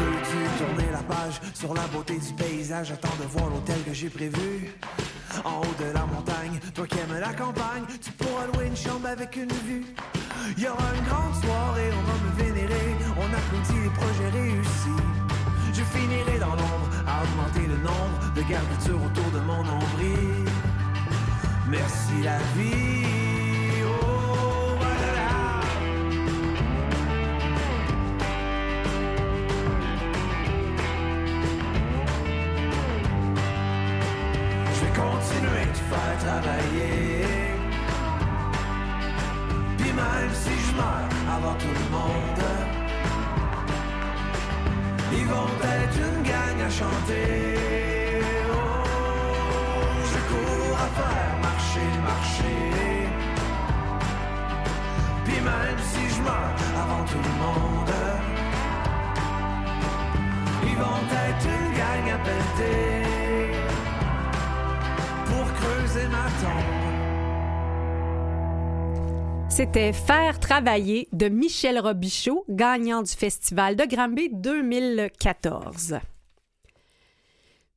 [0.00, 2.90] Veux-tu tourner la page sur la beauté du paysage?
[2.90, 4.74] Attends de voir l'hôtel que j'ai prévu.
[5.44, 9.06] En haut de la montagne, toi qui aimes la campagne, tu pourras louer une chambre
[9.08, 9.84] avec une vue.
[10.56, 15.02] Il y aura une grande soirée, on va me vénérer, on applaudit les projets réussis.
[15.72, 20.44] Je finirai dans l'ombre à augmenter le nombre de garnitures autour de mon nombril.
[21.68, 23.27] Merci la vie.
[69.58, 75.98] C'était Faire travailler de Michel Robichaud, gagnant du Festival de Granby 2014.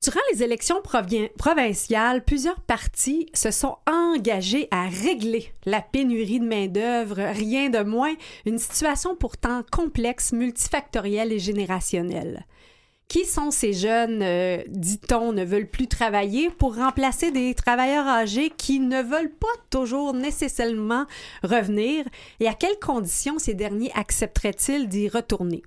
[0.03, 7.15] Durant les élections provinciales, plusieurs partis se sont engagés à régler la pénurie de main-d'œuvre,
[7.15, 8.13] rien de moins,
[8.45, 12.45] une situation pourtant complexe, multifactorielle et générationnelle.
[13.11, 18.49] Qui sont ces jeunes, euh, dit-on, ne veulent plus travailler pour remplacer des travailleurs âgés
[18.55, 21.03] qui ne veulent pas toujours nécessairement
[21.43, 22.05] revenir?
[22.39, 25.61] Et à quelles conditions ces derniers accepteraient-ils d'y retourner?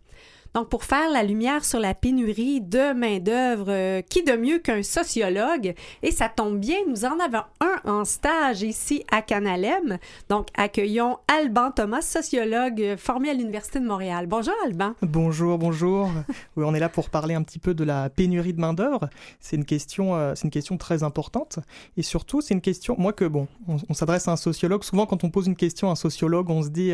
[0.55, 4.85] Donc, pour faire la lumière sur la pénurie de main-d'œuvre, euh, qui de mieux qu'un
[4.85, 5.75] sociologue?
[6.05, 9.99] Et ça tombe bien, nous en avons un en stage ici à Canalem.
[10.29, 14.29] Donc, accueillons Alban Thomas, sociologue euh, formé à l'Université de Montréal.
[14.29, 14.95] Bonjour, Alban.
[15.03, 16.09] Bonjour, bonjour.
[16.57, 19.09] Oui, on est là pour parler un petit peu de la pénurie de main-d'œuvre.
[19.41, 21.59] C'est une question, euh, c'est une question très importante.
[21.97, 24.85] Et surtout, c'est une question, moi que bon, on, s'adresse à un sociologue.
[24.85, 26.93] Souvent, quand on pose une question à un sociologue, on se dit,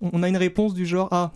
[0.00, 1.32] on a une réponse du genre, ah,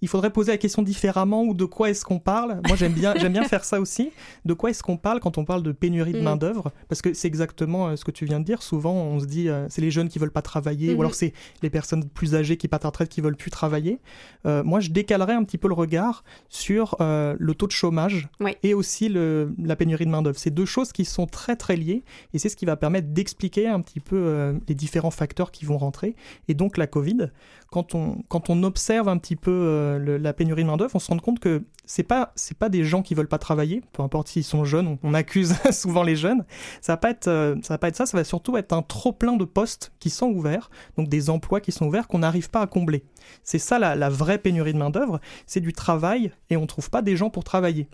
[0.00, 2.60] il faudrait poser la question différemment ou de quoi est-ce qu'on parle.
[2.66, 4.10] Moi, j'aime bien, j'aime bien faire ça aussi.
[4.44, 6.22] De quoi est-ce qu'on parle quand on parle de pénurie de Mm.
[6.24, 6.72] main-d'œuvre?
[6.88, 8.62] Parce que c'est exactement euh, ce que tu viens de dire.
[8.62, 11.32] Souvent, on se dit, euh, c'est les jeunes qui veulent pas travailler, ou alors c'est
[11.62, 13.98] les personnes plus âgées qui partent à retraite qui veulent plus travailler.
[14.46, 18.28] Euh, moi, je décalerais un petit peu le regard sur euh, le taux de chômage
[18.40, 18.56] Oui.
[18.62, 20.38] et aussi le, la pénurie de main-d'œuvre.
[20.38, 23.66] C'est deux choses qui sont très très liées et c'est ce qui va permettre d'expliquer
[23.68, 26.14] un petit peu les différents facteurs qui vont rentrer.
[26.48, 27.30] Et donc, la Covid,
[27.70, 31.10] quand on, quand on observe un petit peu euh, la pénurie de main-d'œuvre, on se
[31.10, 34.44] rend compte que c'est pas, pas des gens qui veulent pas travailler, peu importe s'ils
[34.44, 36.44] sont jeunes, on, accuse souvent les jeunes.
[36.80, 39.36] Ça va euh, ça va pas être ça, ça va surtout être un trop plein
[39.36, 42.66] de postes qui sont ouverts, donc des emplois qui sont ouverts qu'on n'arrive pas à
[42.66, 43.04] combler.
[43.42, 47.02] C'est ça la, la vraie pénurie de main-d'œuvre, c'est du travail et on trouve pas
[47.02, 47.88] des gens pour travailler.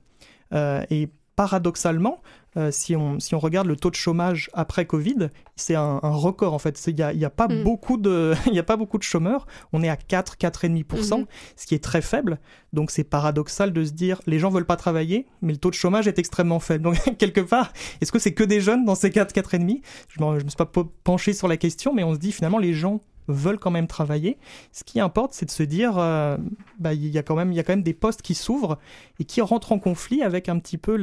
[0.52, 2.20] Euh, et paradoxalement,
[2.56, 6.10] euh, si, on, si on regarde le taux de chômage après Covid, c'est un, un
[6.10, 6.80] record en fait.
[6.86, 7.62] Il n'y a, y a, pas Mm.
[7.64, 9.46] beaucoup de- y a pas beaucoup de chômeurs.
[9.72, 11.26] On est à 4, 4,5%, Mhm.
[11.56, 12.38] ce qui est très faible.
[12.72, 15.74] Donc c'est paradoxal de se dire les gens veulent pas travailler, mais le taux de
[15.74, 16.84] chômage est extrêmement faible.
[16.84, 20.32] Donc quelque part, est-ce que c'est que des jeunes dans ces 4, 4,5 Je ne
[20.34, 20.70] me suis pas
[21.02, 24.38] penché sur la question, mais on se dit finalement les gens veulent quand même travailler.
[24.72, 26.36] Ce qui importe, c'est de se dire, euh,
[26.78, 28.78] bah, il y a quand même, il y a quand même des postes qui s'ouvrent
[29.18, 30.96] et qui rentrent en conflit avec un petit peu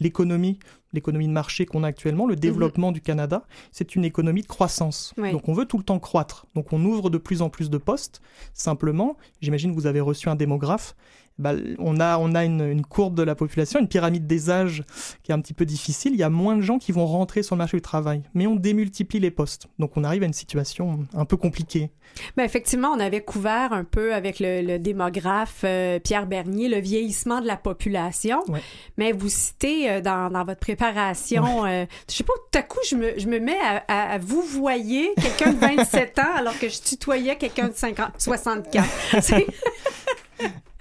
[0.00, 0.58] l'économie,
[0.92, 3.44] l'économie de marché qu'on a actuellement, le développement du Canada.
[3.72, 5.14] C'est une économie de croissance.
[5.18, 5.32] Oui.
[5.32, 6.46] Donc on veut tout le temps croître.
[6.54, 8.20] Donc on ouvre de plus en plus de postes.
[8.52, 10.94] Simplement, j'imagine que vous avez reçu un démographe.
[11.36, 14.84] Bah, on a, on a une, une courbe de la population, une pyramide des âges
[15.24, 16.12] qui est un petit peu difficile.
[16.14, 18.46] Il y a moins de gens qui vont rentrer sur le marché du travail, mais
[18.46, 19.66] on démultiplie les postes.
[19.80, 21.90] Donc on arrive à une situation un peu compliquée.
[22.36, 26.78] Ben effectivement, on avait couvert un peu avec le, le démographe euh, Pierre Bernier le
[26.78, 28.40] vieillissement de la population.
[28.48, 28.60] Ouais.
[28.96, 32.78] Mais vous citez euh, dans, dans votre préparation, euh, je sais pas, tout à coup,
[32.88, 36.56] je me, je me mets à, à- à vous voyer quelqu'un de 27 ans alors
[36.58, 38.84] que je tutoyais quelqu'un de 50, 64.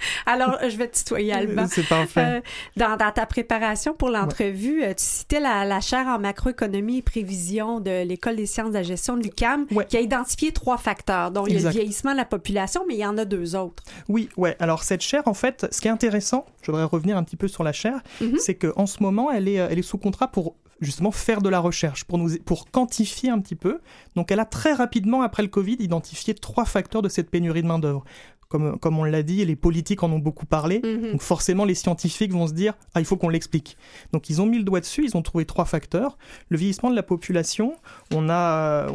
[0.26, 1.68] Alors, je vais te tutoyer, Alban.
[1.70, 2.22] C'est parfait.
[2.22, 2.42] Euh,
[2.78, 7.02] dans, dans, ta préparation pour l'entrevue, euh, tu citais la, la, chaire en macroéconomie et
[7.02, 9.24] prévision de l'École des sciences de la gestion de
[9.72, 9.86] ouais.
[9.86, 11.32] qui a identifié trois facteurs.
[11.32, 13.56] Donc, il y a le vieillissement de la population, mais il y en a deux
[13.56, 13.84] autres.
[14.08, 14.56] Oui, ouais.
[14.60, 17.48] Alors, cette chaire, en fait, ce qui est intéressant, je voudrais revenir un petit peu
[17.48, 18.38] sur la chaire, mm -hmm.
[18.40, 21.60] c'est qu'en ce moment, elle est, elle est sous contrat pour justement faire de la
[21.60, 23.80] recherche, pour, nous, pour quantifier un petit peu.
[24.16, 27.68] Donc elle a très rapidement, après le Covid, identifié trois facteurs de cette pénurie de
[27.68, 28.04] main-d'œuvre.
[28.54, 30.78] Comme, comme, on l'a dit, les politiques en ont beaucoup parlé.
[30.80, 31.12] -hmm.
[31.14, 33.70] Donc forcément, les scientifiques vont se dire ah il faut qu'on l'explique.
[34.14, 35.04] Donc ils ont mis le doigt dessus.
[35.08, 36.12] Ils ont trouvé trois facteurs
[36.52, 37.68] le vieillissement de la population.
[38.18, 38.44] On a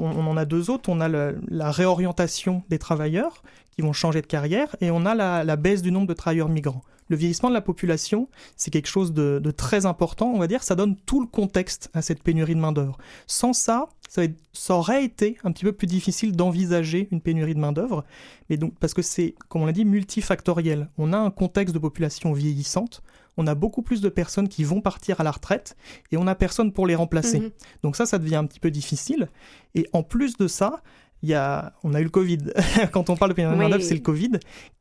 [0.04, 0.86] on, on en a deux autres.
[0.94, 1.22] On a le,
[1.62, 3.34] la réorientation des travailleurs
[3.72, 6.52] qui vont changer de carrière et on a la, la baisse du nombre de travailleurs
[6.59, 6.84] migrants.
[7.11, 8.20] Le vieillissement de la population,
[8.61, 11.88] c'est quelque chose de, de, très important, on va dire, ça donne tout le contexte
[11.94, 12.98] à cette pénurie de main-d'œuvre.
[13.26, 18.04] Sans ça, ça, aurait été un petit peu plus difficile d'envisager une pénurie de main-d'œuvre,
[18.48, 20.88] mais donc parce que c'est, comme on l'a dit, multifactoriel.
[20.98, 23.02] On a un contexte de population vieillissante,
[23.36, 25.76] on a beaucoup plus de personnes qui vont partir à la retraite
[26.11, 27.38] et on n'a personne pour les remplacer.
[27.38, 27.50] Mmh.
[27.84, 29.28] Donc ça, ça devient un petit peu difficile.
[29.74, 30.82] Et en plus de ça,
[31.22, 32.52] il y a, on a eu le Covid.
[32.92, 34.32] Quand on parle de pénurie de main-d'œuvre, c'est le Covid.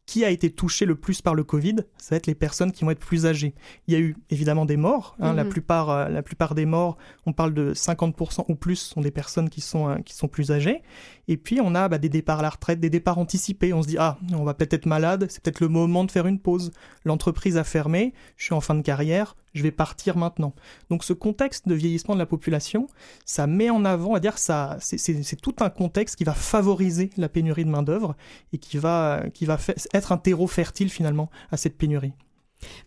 [0.07, 2.83] Qui a été touché le plus par le Covid Ça va être les personnes qui
[2.83, 3.53] vont être plus âgées.
[3.87, 5.15] Il y a eu évidemment des morts.
[5.19, 9.01] Hein, la, plupart, euh, la plupart des morts, on parle de 50% ou plus, sont
[9.01, 10.81] des personnes qui sont, euh, qui sont plus âgées.
[11.27, 13.73] Et puis on a bah, des départs à la retraite, des départs anticipés.
[13.73, 16.25] On se dit, ah, on va peut-être être malade, c'est peut-être le moment de faire
[16.25, 16.71] une pause.
[17.03, 20.53] L'entreprise a fermé, je suis en fin de carrière, je vais partir maintenant.
[20.89, 22.87] Donc ce contexte de vieillissement de la population,
[23.25, 27.27] ça met en avant, à dire ça, c'est tout un contexte qui va favoriser la
[27.27, 28.15] pénurie de main d'œuvre
[28.53, 29.57] et qui va, qui va
[29.97, 32.13] être un terreau fertile finalement à cette pénurie.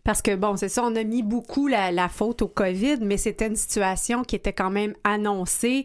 [0.03, 3.17] Parce que, bon, c'est ça, on a mis beaucoup la, la faute au COVID, mais
[3.17, 5.85] c'était une situation qui était quand même annoncée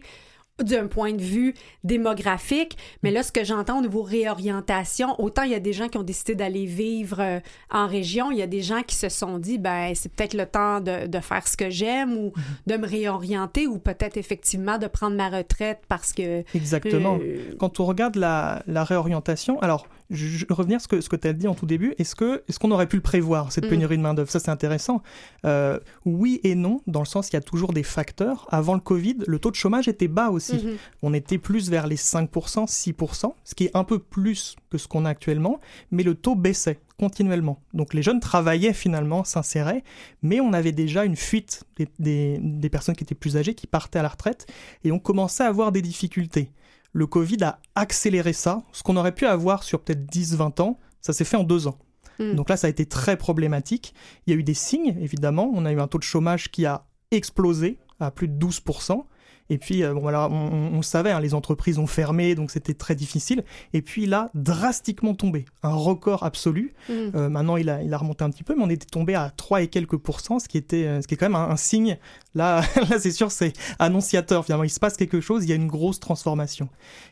[0.62, 1.54] d'un point de vue
[1.84, 5.88] démographique, mais là, ce que j'entends au niveau réorientation, autant il y a des gens
[5.88, 9.08] qui ont décidé d'aller vivre euh, en région, il y a des gens qui se
[9.08, 12.32] sont dit, ben, c'est peut-être le temps de, de, faire ce que j'aime ou
[12.66, 16.42] de me réorienter ou peut-être effectivement de prendre ma retraite parce que...
[16.54, 17.18] Exactement.
[17.20, 17.54] Euh...
[17.58, 21.28] Quand on regarde la, la réorientation, alors, je, revenir à ce que, ce que tu
[21.28, 23.96] as dit en tout début, est-ce qu'on est qu'on aurait pu le prévoir, cette pénurie
[23.96, 23.98] mmh.
[23.98, 24.30] de main-d'œuvre?
[24.30, 25.02] Ça, c'est intéressant.
[25.44, 28.46] Euh, oui et non, dans le sens qu'il y a toujours des facteurs.
[28.50, 30.56] Avant le Covid, le taux de chômage était bas aussi.
[30.56, 30.76] Mmh.
[31.02, 32.28] On était plus vers les 5%,
[32.66, 36.34] 6%, ce qui est un peu plus que ce qu'on a actuellement, mais le taux
[36.34, 37.62] baissait continuellement.
[37.74, 39.84] Donc les jeunes travaillaient finalement, s'inséraient,
[40.22, 43.66] mais on avait déjà une fuite des, des, des personnes qui étaient plus âgées, qui
[43.66, 44.46] partaient à la retraite,
[44.84, 46.50] et on commençait à avoir des difficultés
[46.96, 48.62] le Covid a accéléré ça.
[48.72, 51.76] Ce qu'on aurait pu avoir sur peut-être 10-20 ans, ça s'est fait en deux ans.
[52.18, 52.32] Mm.
[52.36, 53.92] Donc là, ça a été très problématique.
[54.26, 55.50] Il y a eu des signes, évidemment.
[55.52, 59.04] On a eu un taux de chômage qui a explosé à plus de 12%.
[59.50, 62.74] Et puis, euh, bon, voilà, on, on savait, hein, les entreprises ont fermé, donc c'était
[62.74, 63.44] très difficile.
[63.74, 66.74] Et puis, il a drastiquement tombé, un record absolu.
[66.88, 66.92] Mmh.
[67.14, 69.30] Euh, maintenant, il a, il a remonté un petit peu, mais on était tombé à
[69.36, 71.98] 3 et quelques pourcents, ce qui, était, ce qui est quand même un, un signe.
[72.36, 72.60] Là,
[72.90, 74.44] là c'est sûr, c'est annonciateur.
[74.44, 76.68] Finalement, il se passe quelque chose, il y a une grosse transformation.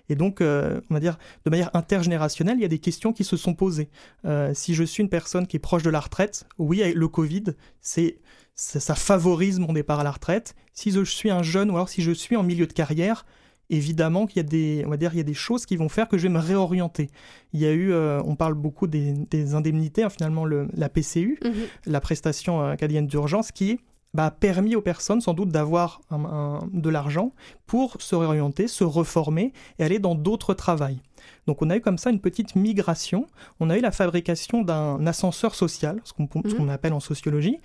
[0.09, 3.25] Et donc, euh, on va dire, de manière intergénérationnelle, il y a des questions qui
[3.25, 3.89] se sont posées.
[4.27, 7.45] Euh, si je suis une personne qui est proche de la retraite, oui, le Covid,
[7.81, 8.19] c'est
[8.55, 10.55] ça, ça, favorise mon départ à la retraite.
[10.75, 13.25] Si je suis un jeune ou alors si je suis en milieu de carrière,
[13.71, 15.89] évidemment qu'il y a des, on va dire, il y a des choses qui vont
[15.89, 17.09] faire que je vais me réorienter.
[17.53, 20.89] Il y a eu, euh, on parle beaucoup des, des indemnités, hein, finalement le, la
[20.89, 21.53] PCU, -hmm.
[21.87, 23.81] la prestation acadienne d'urgence, qui
[24.15, 27.33] bah, permis aux personnes sans doute d'avoir de l'argent
[27.67, 31.01] pour se réorienter, se reformer et aller dans d'autres travails.
[31.47, 33.27] Donc on a eu comme ça une petite migration.
[33.61, 36.69] On a eu la fabrication d'un ascenseur social, ce qu'on qu mmh.
[36.71, 37.59] appelle en sociologie.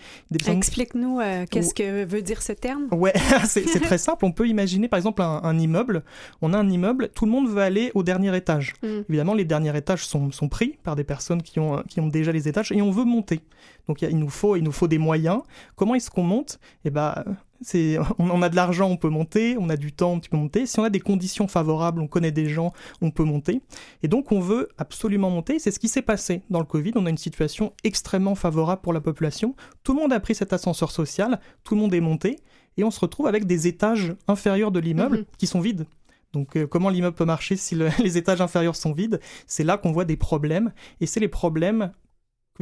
[0.48, 2.88] Explique-nous euh, qu'est-ce que veut dire ce terme?
[2.92, 3.14] Ouais,
[3.46, 4.26] c'est très simple.
[4.26, 6.04] On peut imaginer par exemple un, un, immeuble.
[6.42, 8.74] On a un immeuble, tout le monde veut aller au dernier étage.
[8.84, 8.88] Mmh.
[9.10, 12.32] Évidemment, les derniers étages sont, sont, pris par des personnes qui ont, qui ont déjà
[12.32, 13.42] les étages et on veut monter.
[13.88, 15.42] Donc il, nous faut, il nous faut des moyens.
[15.76, 16.60] Comment est-ce qu'on monte?
[16.86, 17.24] Eh ben,
[17.62, 20.66] c'est, on a de l'argent, on peut monter, on a du temps, on peut monter.
[20.66, 23.62] Si on a des conditions favorables, on connaît des gens, on peut monter.
[24.04, 25.60] Et donc on veut absolument monter.
[25.60, 26.94] C'est ce qui s'est passé dans le Covid.
[26.96, 29.56] On a une situation extrêmement favorable pour la population.
[29.84, 32.40] Tout le monde a pris cet ascenseur social, tout le monde est monté,
[32.78, 35.26] et on se retrouve avec des étages inférieurs de l'immeuble mmh.
[35.38, 35.86] qui sont vides.
[36.32, 39.20] Donc euh, comment l'immeuble peut marcher si le, les étages inférieurs sont vides?
[39.48, 41.92] C'est là qu'on voit des problèmes, et c'est les problèmes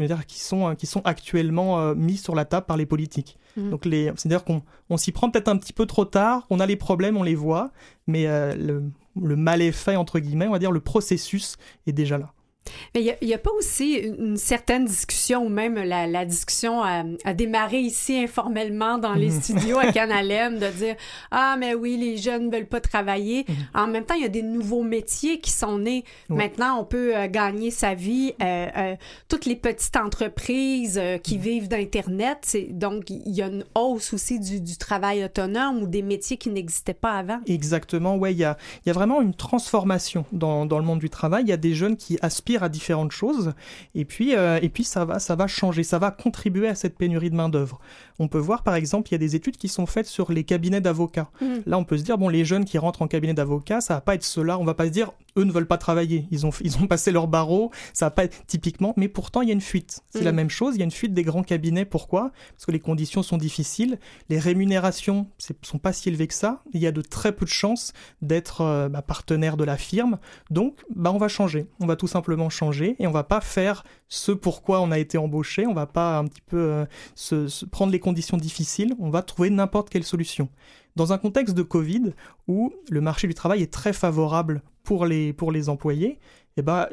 [0.05, 3.37] dire, qui, sont, qui sont actuellement euh, mis sur la table par les politiques.
[3.55, 3.69] Mmh.
[3.71, 6.65] Donc les, c'est-à-dire qu'on on, s'y prend peut-être un petit peu trop tard, on a
[6.65, 7.71] les problèmes, on les voit,
[8.05, 8.83] mais euh, le,
[9.19, 12.33] le mal est fait, entre guillemets, on va dire, le processus est déjà là.
[12.95, 17.03] Mais il n'y a, pas aussi une, certaine discussion, ou même la, discussion a,
[17.33, 19.41] démarré ici informellement dans les mhm.
[19.41, 20.95] studios à Canalem, de dire
[21.31, 23.45] Ah, mais oui, les jeunes ne veulent pas travailler.
[23.47, 23.55] Mhm.
[23.73, 26.03] En même temps, il y a des nouveaux métiers qui sont nés.
[26.29, 28.33] Maintenant, on peut euh, gagner sa vie.
[28.41, 28.95] Euh, euh,
[29.27, 31.41] toutes les petites entreprises qui mhm.
[31.41, 36.37] vivent d'Internet, donc il y a une hausse aussi du, travail autonome ou des métiers
[36.37, 37.39] qui n'existaient pas avant.
[37.47, 41.09] Exactement, ouais, il y a, y a vraiment une transformation dans, dans le monde du
[41.09, 41.43] travail.
[41.43, 43.53] Il y a des jeunes qui aspirent à différentes choses.
[43.95, 46.97] Et puis, euh, et puis ça, va, ça va changer, ça va contribuer à cette
[46.97, 47.79] pénurie de main-d'œuvre.
[48.19, 50.43] On peut voir, par exemple, il y a des études qui sont faites sur les
[50.43, 51.29] cabinets d'avocats.
[51.41, 51.45] Mmh.
[51.65, 54.01] Là, on peut se dire, bon, les jeunes qui rentrent en cabinet d'avocat, ça va
[54.01, 54.57] pas être cela.
[54.59, 56.27] On va pas se dire, eux ne veulent pas travailler.
[56.31, 59.47] Ils ont, ils ont passé leur barreau, ça va pas être typiquement, mais pourtant, il
[59.47, 60.01] y a une fuite.
[60.09, 60.35] C'est la mmh.
[60.35, 61.85] même chose, il y a une fuite des grands cabinets.
[61.85, 62.31] Pourquoi?
[62.53, 63.99] Parce que les conditions sont difficiles,
[64.29, 67.45] les rémunérations ne sont pas si élevées que ça, il y a de très peu
[67.45, 70.17] de chances d'être euh, bah, partenaire de la firme.
[70.49, 71.67] Donc, bah, on va changer.
[71.79, 75.17] On va tout simplement changer et on va pas faire ce pourquoi on a été
[75.17, 75.65] embauché.
[75.65, 76.85] On va pas un petit peu euh,
[77.15, 78.95] se, prendre les conditions difficiles.
[78.99, 80.49] On va trouver n'importe quelle solution.
[80.95, 82.13] Dans un contexte de Covid
[82.47, 86.19] où le marché du travail est très favorable pour les, pour les employés,
[86.57, 86.87] eh ben,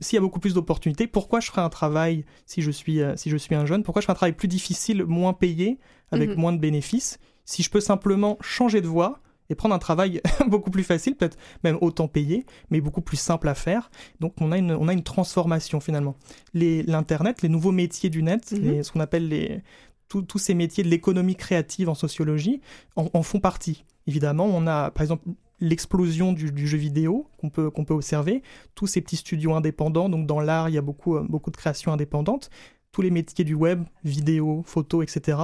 [0.00, 3.16] s'il y a beaucoup plus d'opportunités, pourquoi je ferais un travail, si je suis, euh,
[3.16, 5.78] si je suis un jeune, pourquoi je ferais un travail plus difficile, moins payé,
[6.10, 6.36] avec mhm.
[6.36, 10.70] moins de bénéfices, si je peux simplement changer de voie, et prendre un travail beaucoup
[10.70, 13.90] plus facile, peut-être même autant payé, mais beaucoup plus simple à faire.
[14.20, 16.16] Donc on a une, on a une transformation finalement.
[16.54, 18.82] L'Internet, les, nouveaux métiers du net, mhm.
[18.82, 19.62] ce qu'on appelle les,
[20.08, 22.60] tous ces métiers de l'économie créative en sociologie,
[22.96, 23.84] en, font partie.
[24.06, 25.28] Évidemment, on a par exemple
[25.60, 28.42] l'explosion du, jeu vidéo qu'on peut, qu'on peut observer,
[28.74, 31.56] tous ces petits studios indépendants, donc dans l'art, il y a beaucoup, euh, beaucoup de
[31.56, 32.50] créations indépendantes,
[32.92, 35.38] tous les métiers du web, vidéo, photo, etc.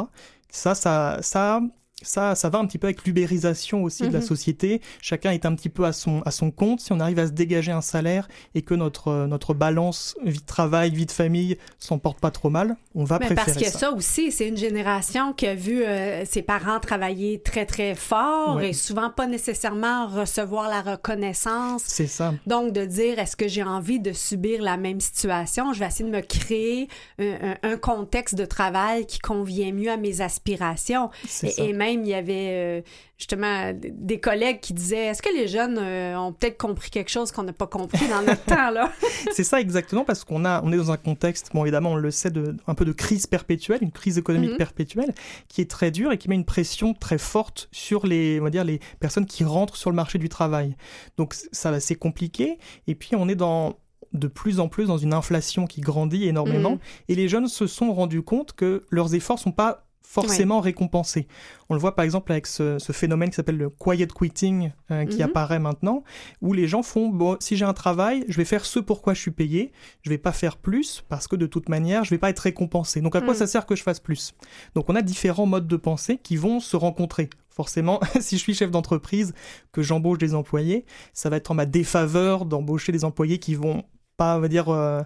[0.50, 1.62] Ça, ça, ça
[2.02, 4.24] ça, ça va un petit peu avec l'ubérisation aussi de la mhm.
[4.24, 4.80] société.
[5.00, 6.80] Chacun est un petit peu à son, à son compte.
[6.80, 10.40] Si on arrive à se dégager un salaire et que notre, euh, notre balance vie
[10.40, 13.64] de travail, vie de famille s'en porte pas trop mal, on va préférer parce que
[13.64, 13.78] ça.
[13.78, 18.60] ça aussi, c'est une génération qui a vu euh, ses parents travailler très, très fort
[18.60, 21.82] et souvent pas nécessairement recevoir la reconnaissance.
[21.86, 22.34] C'est ça.
[22.46, 25.72] Donc, de dire, est-ce que j'ai envie de subir la même situation?
[25.72, 26.88] Je vais essayer de me créer
[27.18, 31.10] un, un, contexte de travail qui convient mieux à mes aspirations.
[31.42, 32.82] Et, et même il y avait euh,
[33.18, 37.32] justement des collègues qui disaient Est-ce que les jeunes euh, ont peut-être compris quelque chose
[37.32, 38.90] qu'on n'a pas compris dans notre temps là?
[39.32, 42.10] C'est ça exactement parce qu'on a on est dans un contexte bon évidemment on le
[42.10, 44.58] sait de un peu de crise perpétuelle, une crise économique mhm.
[44.58, 45.14] perpétuelle
[45.48, 48.50] qui est très dure et qui met une pression très forte sur les on va
[48.50, 50.76] dire les personnes qui rentrent sur le marché du travail.
[51.16, 53.78] Donc ça c'est compliqué et puis on est dans
[54.12, 56.78] de plus en plus dans une inflation qui grandit énormément mhm.
[57.08, 61.26] et les jeunes se sont rendus compte que leurs efforts sont pas forcément récompensé.
[61.68, 65.16] On le voit par exemple avec ce, phénomène qui s'appelle le quiet quitting euh, qui
[65.16, 65.22] mhm.
[65.22, 66.04] apparaît maintenant,
[66.40, 69.20] où les gens font bon, si j'ai un travail, je vais faire ce pourquoi je
[69.20, 69.72] suis payé,
[70.02, 73.00] je vais pas faire plus parce que de toute manière, je vais pas être récompensé.
[73.00, 73.38] Donc à quoi mhm.
[73.38, 74.34] ça sert que je fasse plus?
[74.74, 77.30] Donc on a différents modes de pensée qui vont se rencontrer.
[77.50, 79.34] Forcément, si je suis chef d'entreprise,
[79.72, 83.84] que j'embauche des employés, ça va être en ma défaveur d'embaucher des employés qui vont
[84.16, 85.02] pas, on va dire, euh,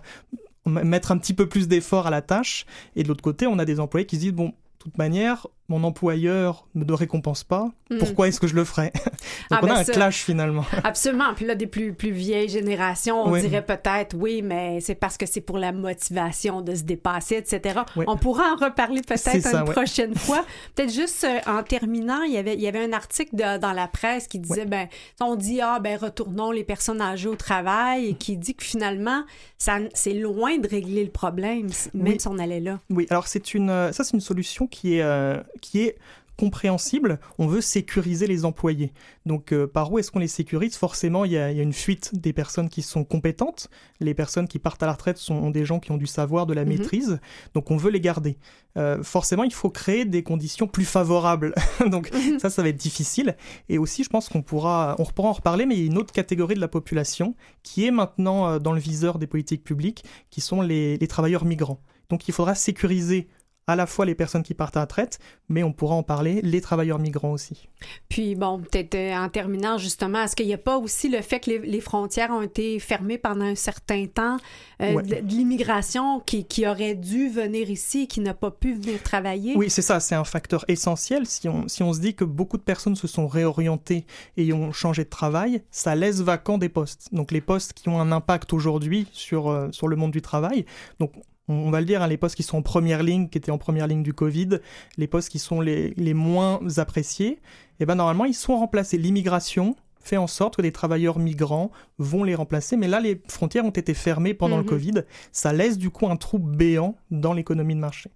[0.66, 2.66] mettre un petit peu plus d'effort à la tâche.
[2.94, 4.52] Et de l'autre côté, on a des employés qui se disent, bon,
[4.86, 7.98] toute manière, mon employeur ne me récompense pas, hmm.
[7.98, 8.92] pourquoi est-ce que je le ferais?
[9.50, 10.64] Donc ah, on a ben un clash finalement.
[10.84, 11.34] Absolument.
[11.34, 15.26] Puis là, des plus, plus vieilles générations, on dirait peut-être oui, mais c'est parce que
[15.26, 17.80] c'est pour la motivation de se dépasser, etc.
[18.06, 20.44] On pourra en reparler peut-être une prochaine fois.
[20.74, 23.88] Peut-être juste euh, en terminant, il y avait, il y avait un article dans la
[23.88, 24.88] presse qui disait, ben,
[25.20, 29.24] on dit, ah, ben, retournons les personnes âgées au travail et qui dit que finalement,
[29.58, 32.80] ça, c'est loin de régler le problème, même si on allait là.
[32.90, 35.96] Oui, alors c'est une, euh, ça c'est une solution qui est, euh, qui est
[36.36, 38.92] compréhensible, on veut sécuriser les employés.
[39.24, 40.76] Donc euh, par où est-ce qu'on les sécurise?
[40.76, 43.68] Forcément, il y, a, une fuite des personnes qui sont compétentes.
[44.00, 46.54] Les personnes qui partent à la retraite sont des gens qui ont du savoir, de
[46.54, 46.68] la mhm.
[46.68, 47.18] maîtrise.
[47.54, 48.36] Donc on veut les garder.
[48.76, 51.54] Euh, forcément, il faut créer des conditions plus favorables.
[51.90, 52.38] Donc mhm.
[52.38, 53.36] ça, ça va être difficile.
[53.68, 55.98] Et aussi, je pense qu'on pourra, on pourra en reparler, mais il y a une
[55.98, 60.40] autre catégorie de la population qui est maintenant dans le viseur des politiques publiques, qui
[60.42, 61.80] sont les travailleurs migrants.
[62.10, 63.28] Donc il faudra sécuriser
[63.66, 66.40] à la fois les personnes qui partent à la traite, mais on pourra en parler,
[66.42, 67.68] les travailleurs migrants aussi.
[68.08, 71.40] Puis bon, peut-être euh, en terminant justement, est-ce qu'il n'y a pas aussi le fait
[71.40, 74.36] que les, frontières ont été fermées pendant un certain temps,
[74.80, 79.02] euh, de, l'immigration qui, qui, aurait dû venir ici et qui n'a pas pu venir
[79.02, 79.54] travailler?
[79.56, 81.26] Oui, c'est ça, c'est un facteur essentiel.
[81.26, 84.06] Si on, si on se dit que beaucoup de personnes se sont réorientées
[84.36, 87.08] et ont changé de travail, ça laisse vacant des postes.
[87.12, 90.66] Donc les postes qui ont un impact aujourd'hui sur, euh, sur le monde du travail.
[90.98, 91.12] Donc
[91.48, 93.58] on va le dire, hein, les postes qui sont en première ligne, qui étaient en
[93.58, 94.60] première ligne du Covid,
[94.96, 97.38] les postes qui sont les, les moins appréciés, et
[97.80, 98.98] eh ben normalement ils sont remplacés.
[98.98, 102.76] L'immigration fait en sorte que des travailleurs migrants vont les remplacer.
[102.76, 104.68] Mais là, les frontières ont été fermées pendant le Mhm.
[104.68, 104.92] Covid.
[105.32, 108.10] Ça laisse du coup un trou béant dans l'économie de marché.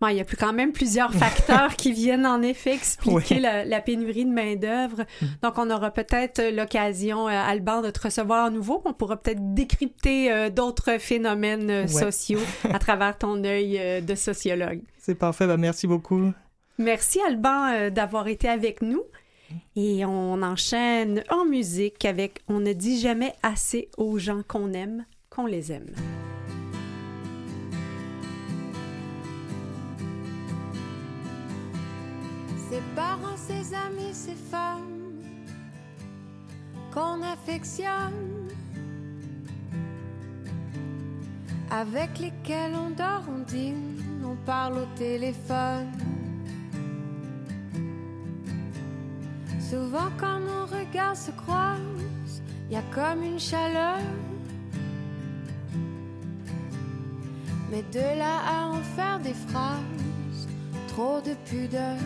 [0.00, 3.64] Bon, il y a plus quand même plusieurs facteurs qui viennent en effet expliquer la,
[3.64, 5.02] la pénurie de main-d'œuvre.
[5.22, 5.26] Mm.
[5.42, 8.82] Donc, on aura peut-être l'occasion, euh, Alban, de te recevoir à nouveau.
[8.84, 11.88] On pourra peut-être décrypter euh, d'autres phénomènes euh, Ouais.
[11.88, 12.40] sociaux
[12.72, 14.80] à travers ton œil euh, de sociologue.
[14.98, 16.32] C'est parfait, bah, merci beaucoup.
[16.78, 19.02] Merci, Alban, euh, d'avoir été avec nous.
[19.76, 25.04] Et on enchaîne en musique avec On ne dit jamais assez aux gens qu'on aime,
[25.30, 25.94] qu'on les aime.
[32.74, 35.22] Ses parents, ses amis, ses femmes
[36.92, 38.48] qu'on affectionne,
[41.70, 45.92] avec lesquels on dort, on dîne, on parle au téléphone.
[49.60, 51.78] Souvent quand nos regards se croisent,
[52.68, 54.00] il y a comme une chaleur.
[57.70, 60.48] Mais de là à en faire des phrases,
[60.88, 61.98] trop de pudeur.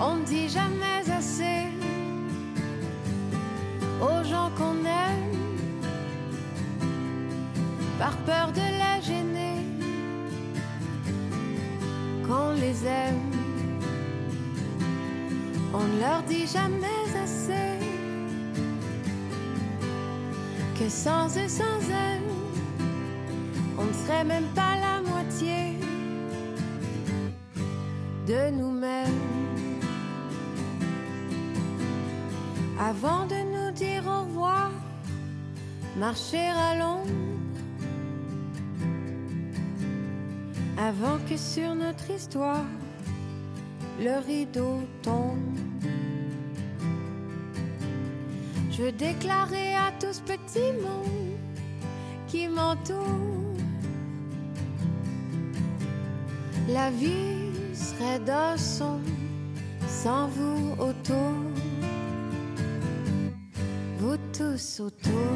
[0.00, 1.68] On ne dit jamais assez
[4.00, 5.38] aux gens qu'on aime,
[8.00, 9.58] par peur de les gêner,
[12.26, 13.30] qu'on les aime.
[15.72, 17.78] On ne leur dit jamais assez
[20.76, 22.28] que sans eux, sans elles,
[23.78, 24.91] on ne serait même pas la
[28.32, 29.20] de nous-mêmes.
[32.78, 34.70] Avant de nous dire au revoir,
[35.98, 37.10] marcher à l'ombre.
[40.78, 42.64] Avant que sur notre histoire,
[44.00, 45.58] le rideau tombe.
[48.70, 51.36] Je veux déclarer à tout ce petit monde
[52.28, 53.54] qui m'entoure
[56.68, 57.41] la vie
[58.26, 59.00] d'un son
[59.86, 61.34] sans vous autour,
[63.98, 65.30] vous tous autour.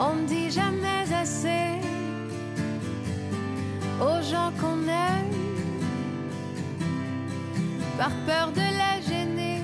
[0.00, 1.78] On ne dit jamais assez
[4.00, 5.36] aux gens qu'on aime,
[7.96, 9.60] par peur de les gêner,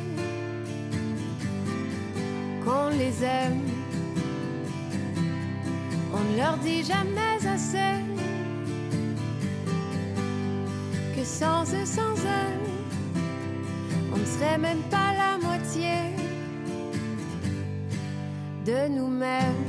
[2.65, 3.63] qu'on les aime.
[6.15, 8.18] On ne leur dit jamais assez
[11.29, 12.59] sans eux, sans eux,
[14.13, 15.95] on ne serait même pas la moitié
[18.65, 19.67] de nous-mêmes.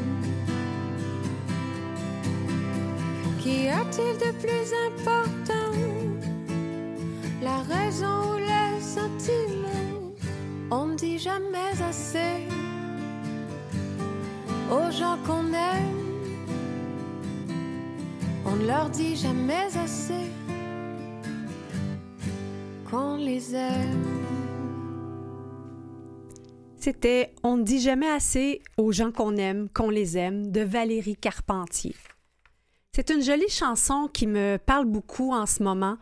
[3.41, 5.72] Qu'y a-t-il de plus important?
[7.41, 10.14] La raison ou les sentiments
[10.72, 12.47] On ne dit jamais assez
[14.72, 15.99] aux gens qu'on aime.
[18.45, 20.38] On ne leur dit jamais assez
[22.89, 24.03] qu'on les aime.
[26.77, 31.17] C'était On ne dit jamais assez aux gens qu'on aime, qu'on les aime, de Valérie
[31.17, 31.95] Carpentier.
[32.95, 35.97] C'est une jolie chanson qui me parle beaucoup en ce moment,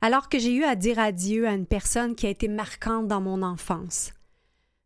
[0.00, 3.20] alors que j'ai eu à dire adieu à une personne qui a été marquante dans
[3.20, 4.12] mon enfance.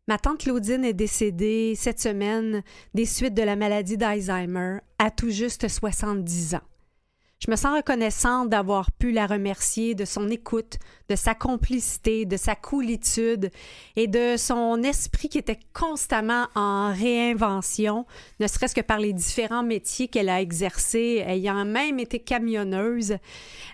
[0.07, 5.29] Ma tante Claudine est décédée cette semaine des suites de la maladie d'Alzheimer à tout
[5.29, 6.74] juste 70 ans.
[7.39, 10.77] Je me sens reconnaissante d'avoir pu la remercier de son écoute,
[11.09, 13.51] de sa complicité, de sa coolitude
[13.97, 18.05] et de son esprit qui était constamment en réinvention,
[18.39, 23.17] ne serait-ce que par les différents métiers qu'elle a exercés, ayant même été camionneuse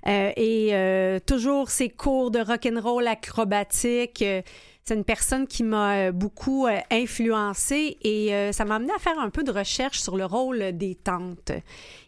[0.07, 4.23] euh, et euh, toujours ses cours de rock'n'roll acrobatique.
[4.23, 4.41] euh,
[4.83, 8.99] c'est une personne qui m'a euh, beaucoup euh, influencée et euh, ça m'a amené à
[8.99, 11.51] faire un peu de recherche sur le rôle des tantes.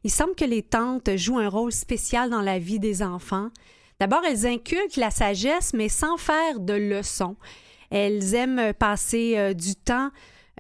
[0.04, 3.50] Il semble que les tantes jouent un rôle spécial dans la vie des enfants.
[4.00, 7.36] D'abord, elles inculquent la sagesse, mais sans faire de leçons.
[7.92, 10.10] Elles aiment passer du temps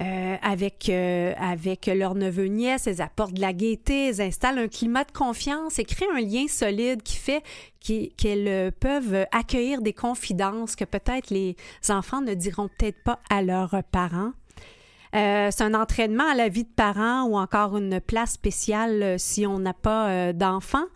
[0.02, 4.68] euh, avec, euh, avec leurs neveux nièces, elles apportent de la gaieté, elles installent un
[4.68, 7.44] climat de confiance et créent un lien solide qui fait
[7.80, 11.56] qu'elles euh, peuvent accueillir des confidences que peut-être les
[11.90, 14.32] enfants ne diront peut-être pas à leurs parents.
[15.16, 19.60] C'est un entraînement à la vie de parents ou encore une place spéciale si on
[19.60, 20.88] n'a pas d'enfants.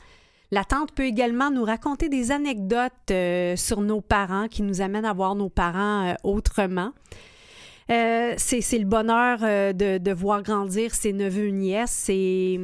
[0.49, 3.13] La tante peut également nous raconter des anecdotes
[3.57, 6.93] sur nos parents qui nous amènent à voir nos parents autrement.
[7.89, 12.07] Euh, c'est le bonheur euh, de, de voir grandir ses neveux nièces.
[12.09, 12.59] Et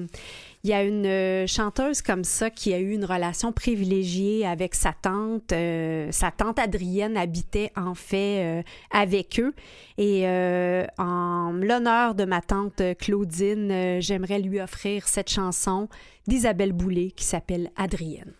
[0.66, 4.76] Il y a une euh, chanteuse comme ça qui a eu une relation privilégiée avec
[4.76, 5.52] sa tante.
[5.52, 9.54] Euh, sa tante Adrienne habitait en fait avec eux.
[9.98, 15.90] Et euh, en l'honneur de ma tante Claudine, j'aimerais lui offrir cette chanson
[16.28, 18.32] d'Isabelle Boulay qui s'appelle Adrienne.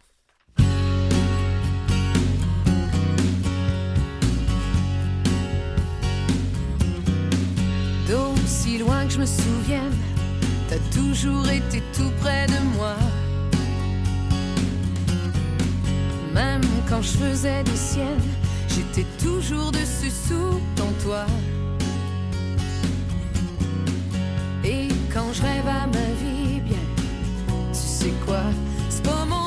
[8.44, 9.94] D'aussi loin que je me souvienne,
[10.68, 12.94] t'as toujours été tout près de moi.
[16.34, 18.28] Même quand je faisais des siennes,
[18.68, 21.26] j'étais toujours dessus sous ton toit.
[24.66, 26.86] Et quand je rêve à ma vie, bien,
[27.72, 28.44] tu sais quoi,
[28.90, 29.43] c'est pas Montréal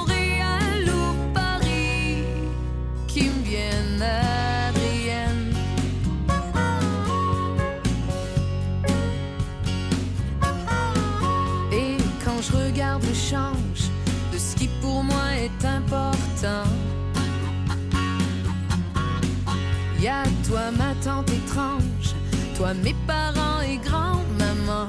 [15.47, 16.69] pour moi est important,
[20.01, 22.15] y a toi ma tante étrange,
[22.57, 24.89] toi mes parents et grand-maman.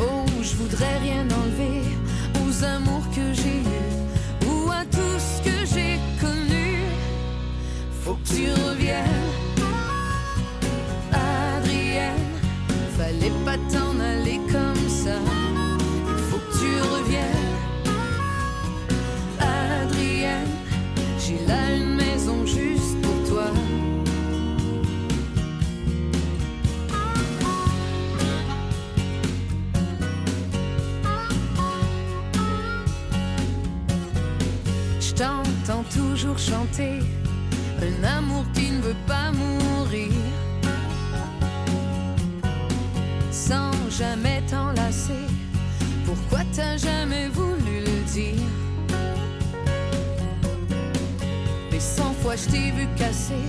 [0.00, 1.82] Oh, je voudrais rien enlever
[2.44, 6.78] aux amours que j'ai eus ou à tout ce que j'ai connu.
[8.02, 9.04] Faut que tu reviennes.
[11.12, 12.30] Adrienne,
[12.96, 14.19] fallait pas t'en aller
[35.90, 37.00] toujours chanter
[37.82, 40.12] un amour qui ne veut pas mourir.
[43.30, 45.26] Sans jamais t'enlacer,
[46.06, 48.50] pourquoi t'as jamais voulu le dire?
[51.70, 53.46] Mais cent fois je t'ai vu casser,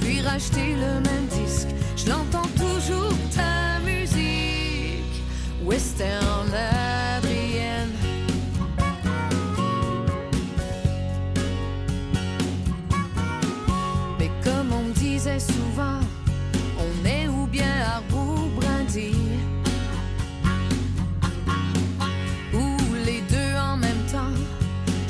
[0.00, 1.68] puis racheter le même disque.
[1.96, 5.22] Je l'entends toujours ta musique,
[5.64, 6.50] Western
[7.16, 7.97] Adrienne.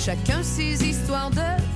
[0.08, 1.67] Chacun ses histoires de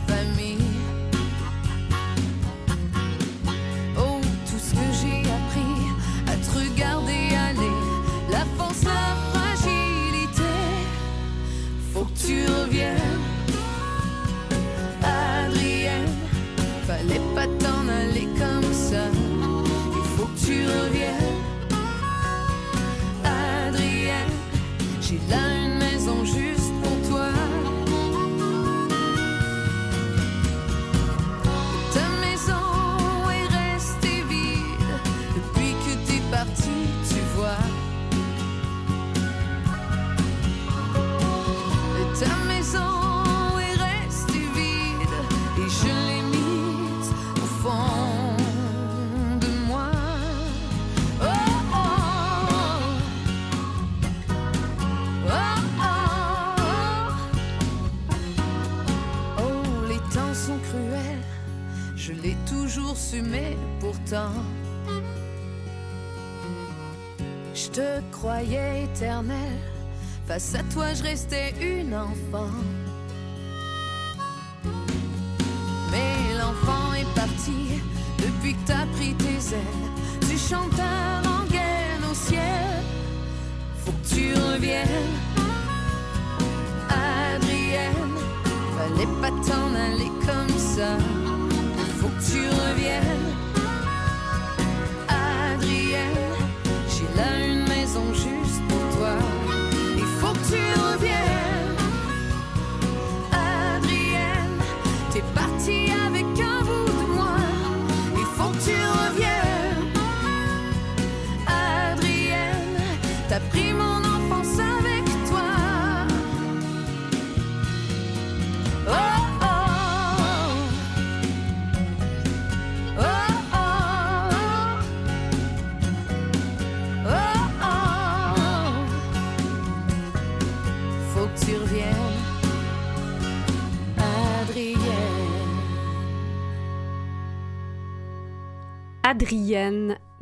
[70.27, 72.51] face à toi je restais une enfant.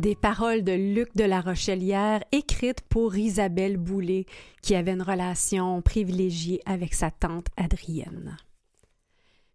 [0.01, 4.27] Des paroles de Luc de la Rochelière, écrites pour Isabelle Boulay,
[4.61, 8.37] qui avait une relation privilégiée avec sa tante Adrienne.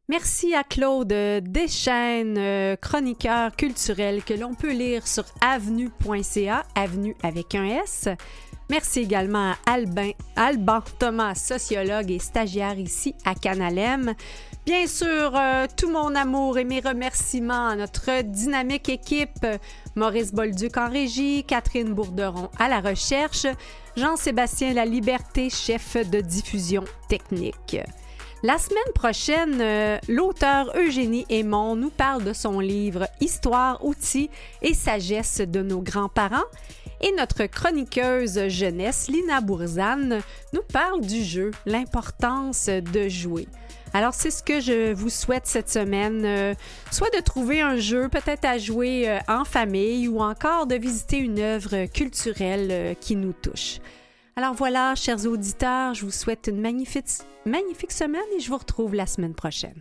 [0.08, 7.54] Merci à Claude Deschaines, euh, chroniqueur culturel que l'on peut lire sur avenue.ca, avenue avec
[7.54, 8.08] un S.
[8.70, 14.14] Merci également à Albin, Alban Thomas, sociologue et stagiaire ici à Canalem.
[14.66, 19.46] Bien sûr, euh, tout mon amour et mes remerciements à notre dynamique équipe,
[19.96, 23.46] Maurice Bolduc en régie, Catherine Bourderon à la recherche,
[23.96, 27.78] Jean-Sébastien La Liberté, chef de diffusion technique.
[28.42, 34.32] La semaine prochaine, euh, l'auteur Eugénie Aymon nous parle de son livre Histoire, outils
[34.64, 36.46] et sagesse de nos grands-parents.
[37.02, 40.22] Et notre chroniqueuse jeunesse, Lina Bourzane,
[40.54, 43.48] nous parle du jeu, l'importance de jouer.
[43.96, 46.54] Alors, c'est ce que je vous souhaite cette semaine, euh,
[46.92, 51.18] soit de trouver un jeu peut-être à jouer euh, en famille ou encore de visiter
[51.18, 53.80] une œuvre culturelle euh, qui nous touche.
[54.36, 57.06] Alors voilà, chers auditeurs, je vous souhaite une magnifique,
[57.46, 59.80] magnifique semaine et je vous retrouve la semaine prochaine.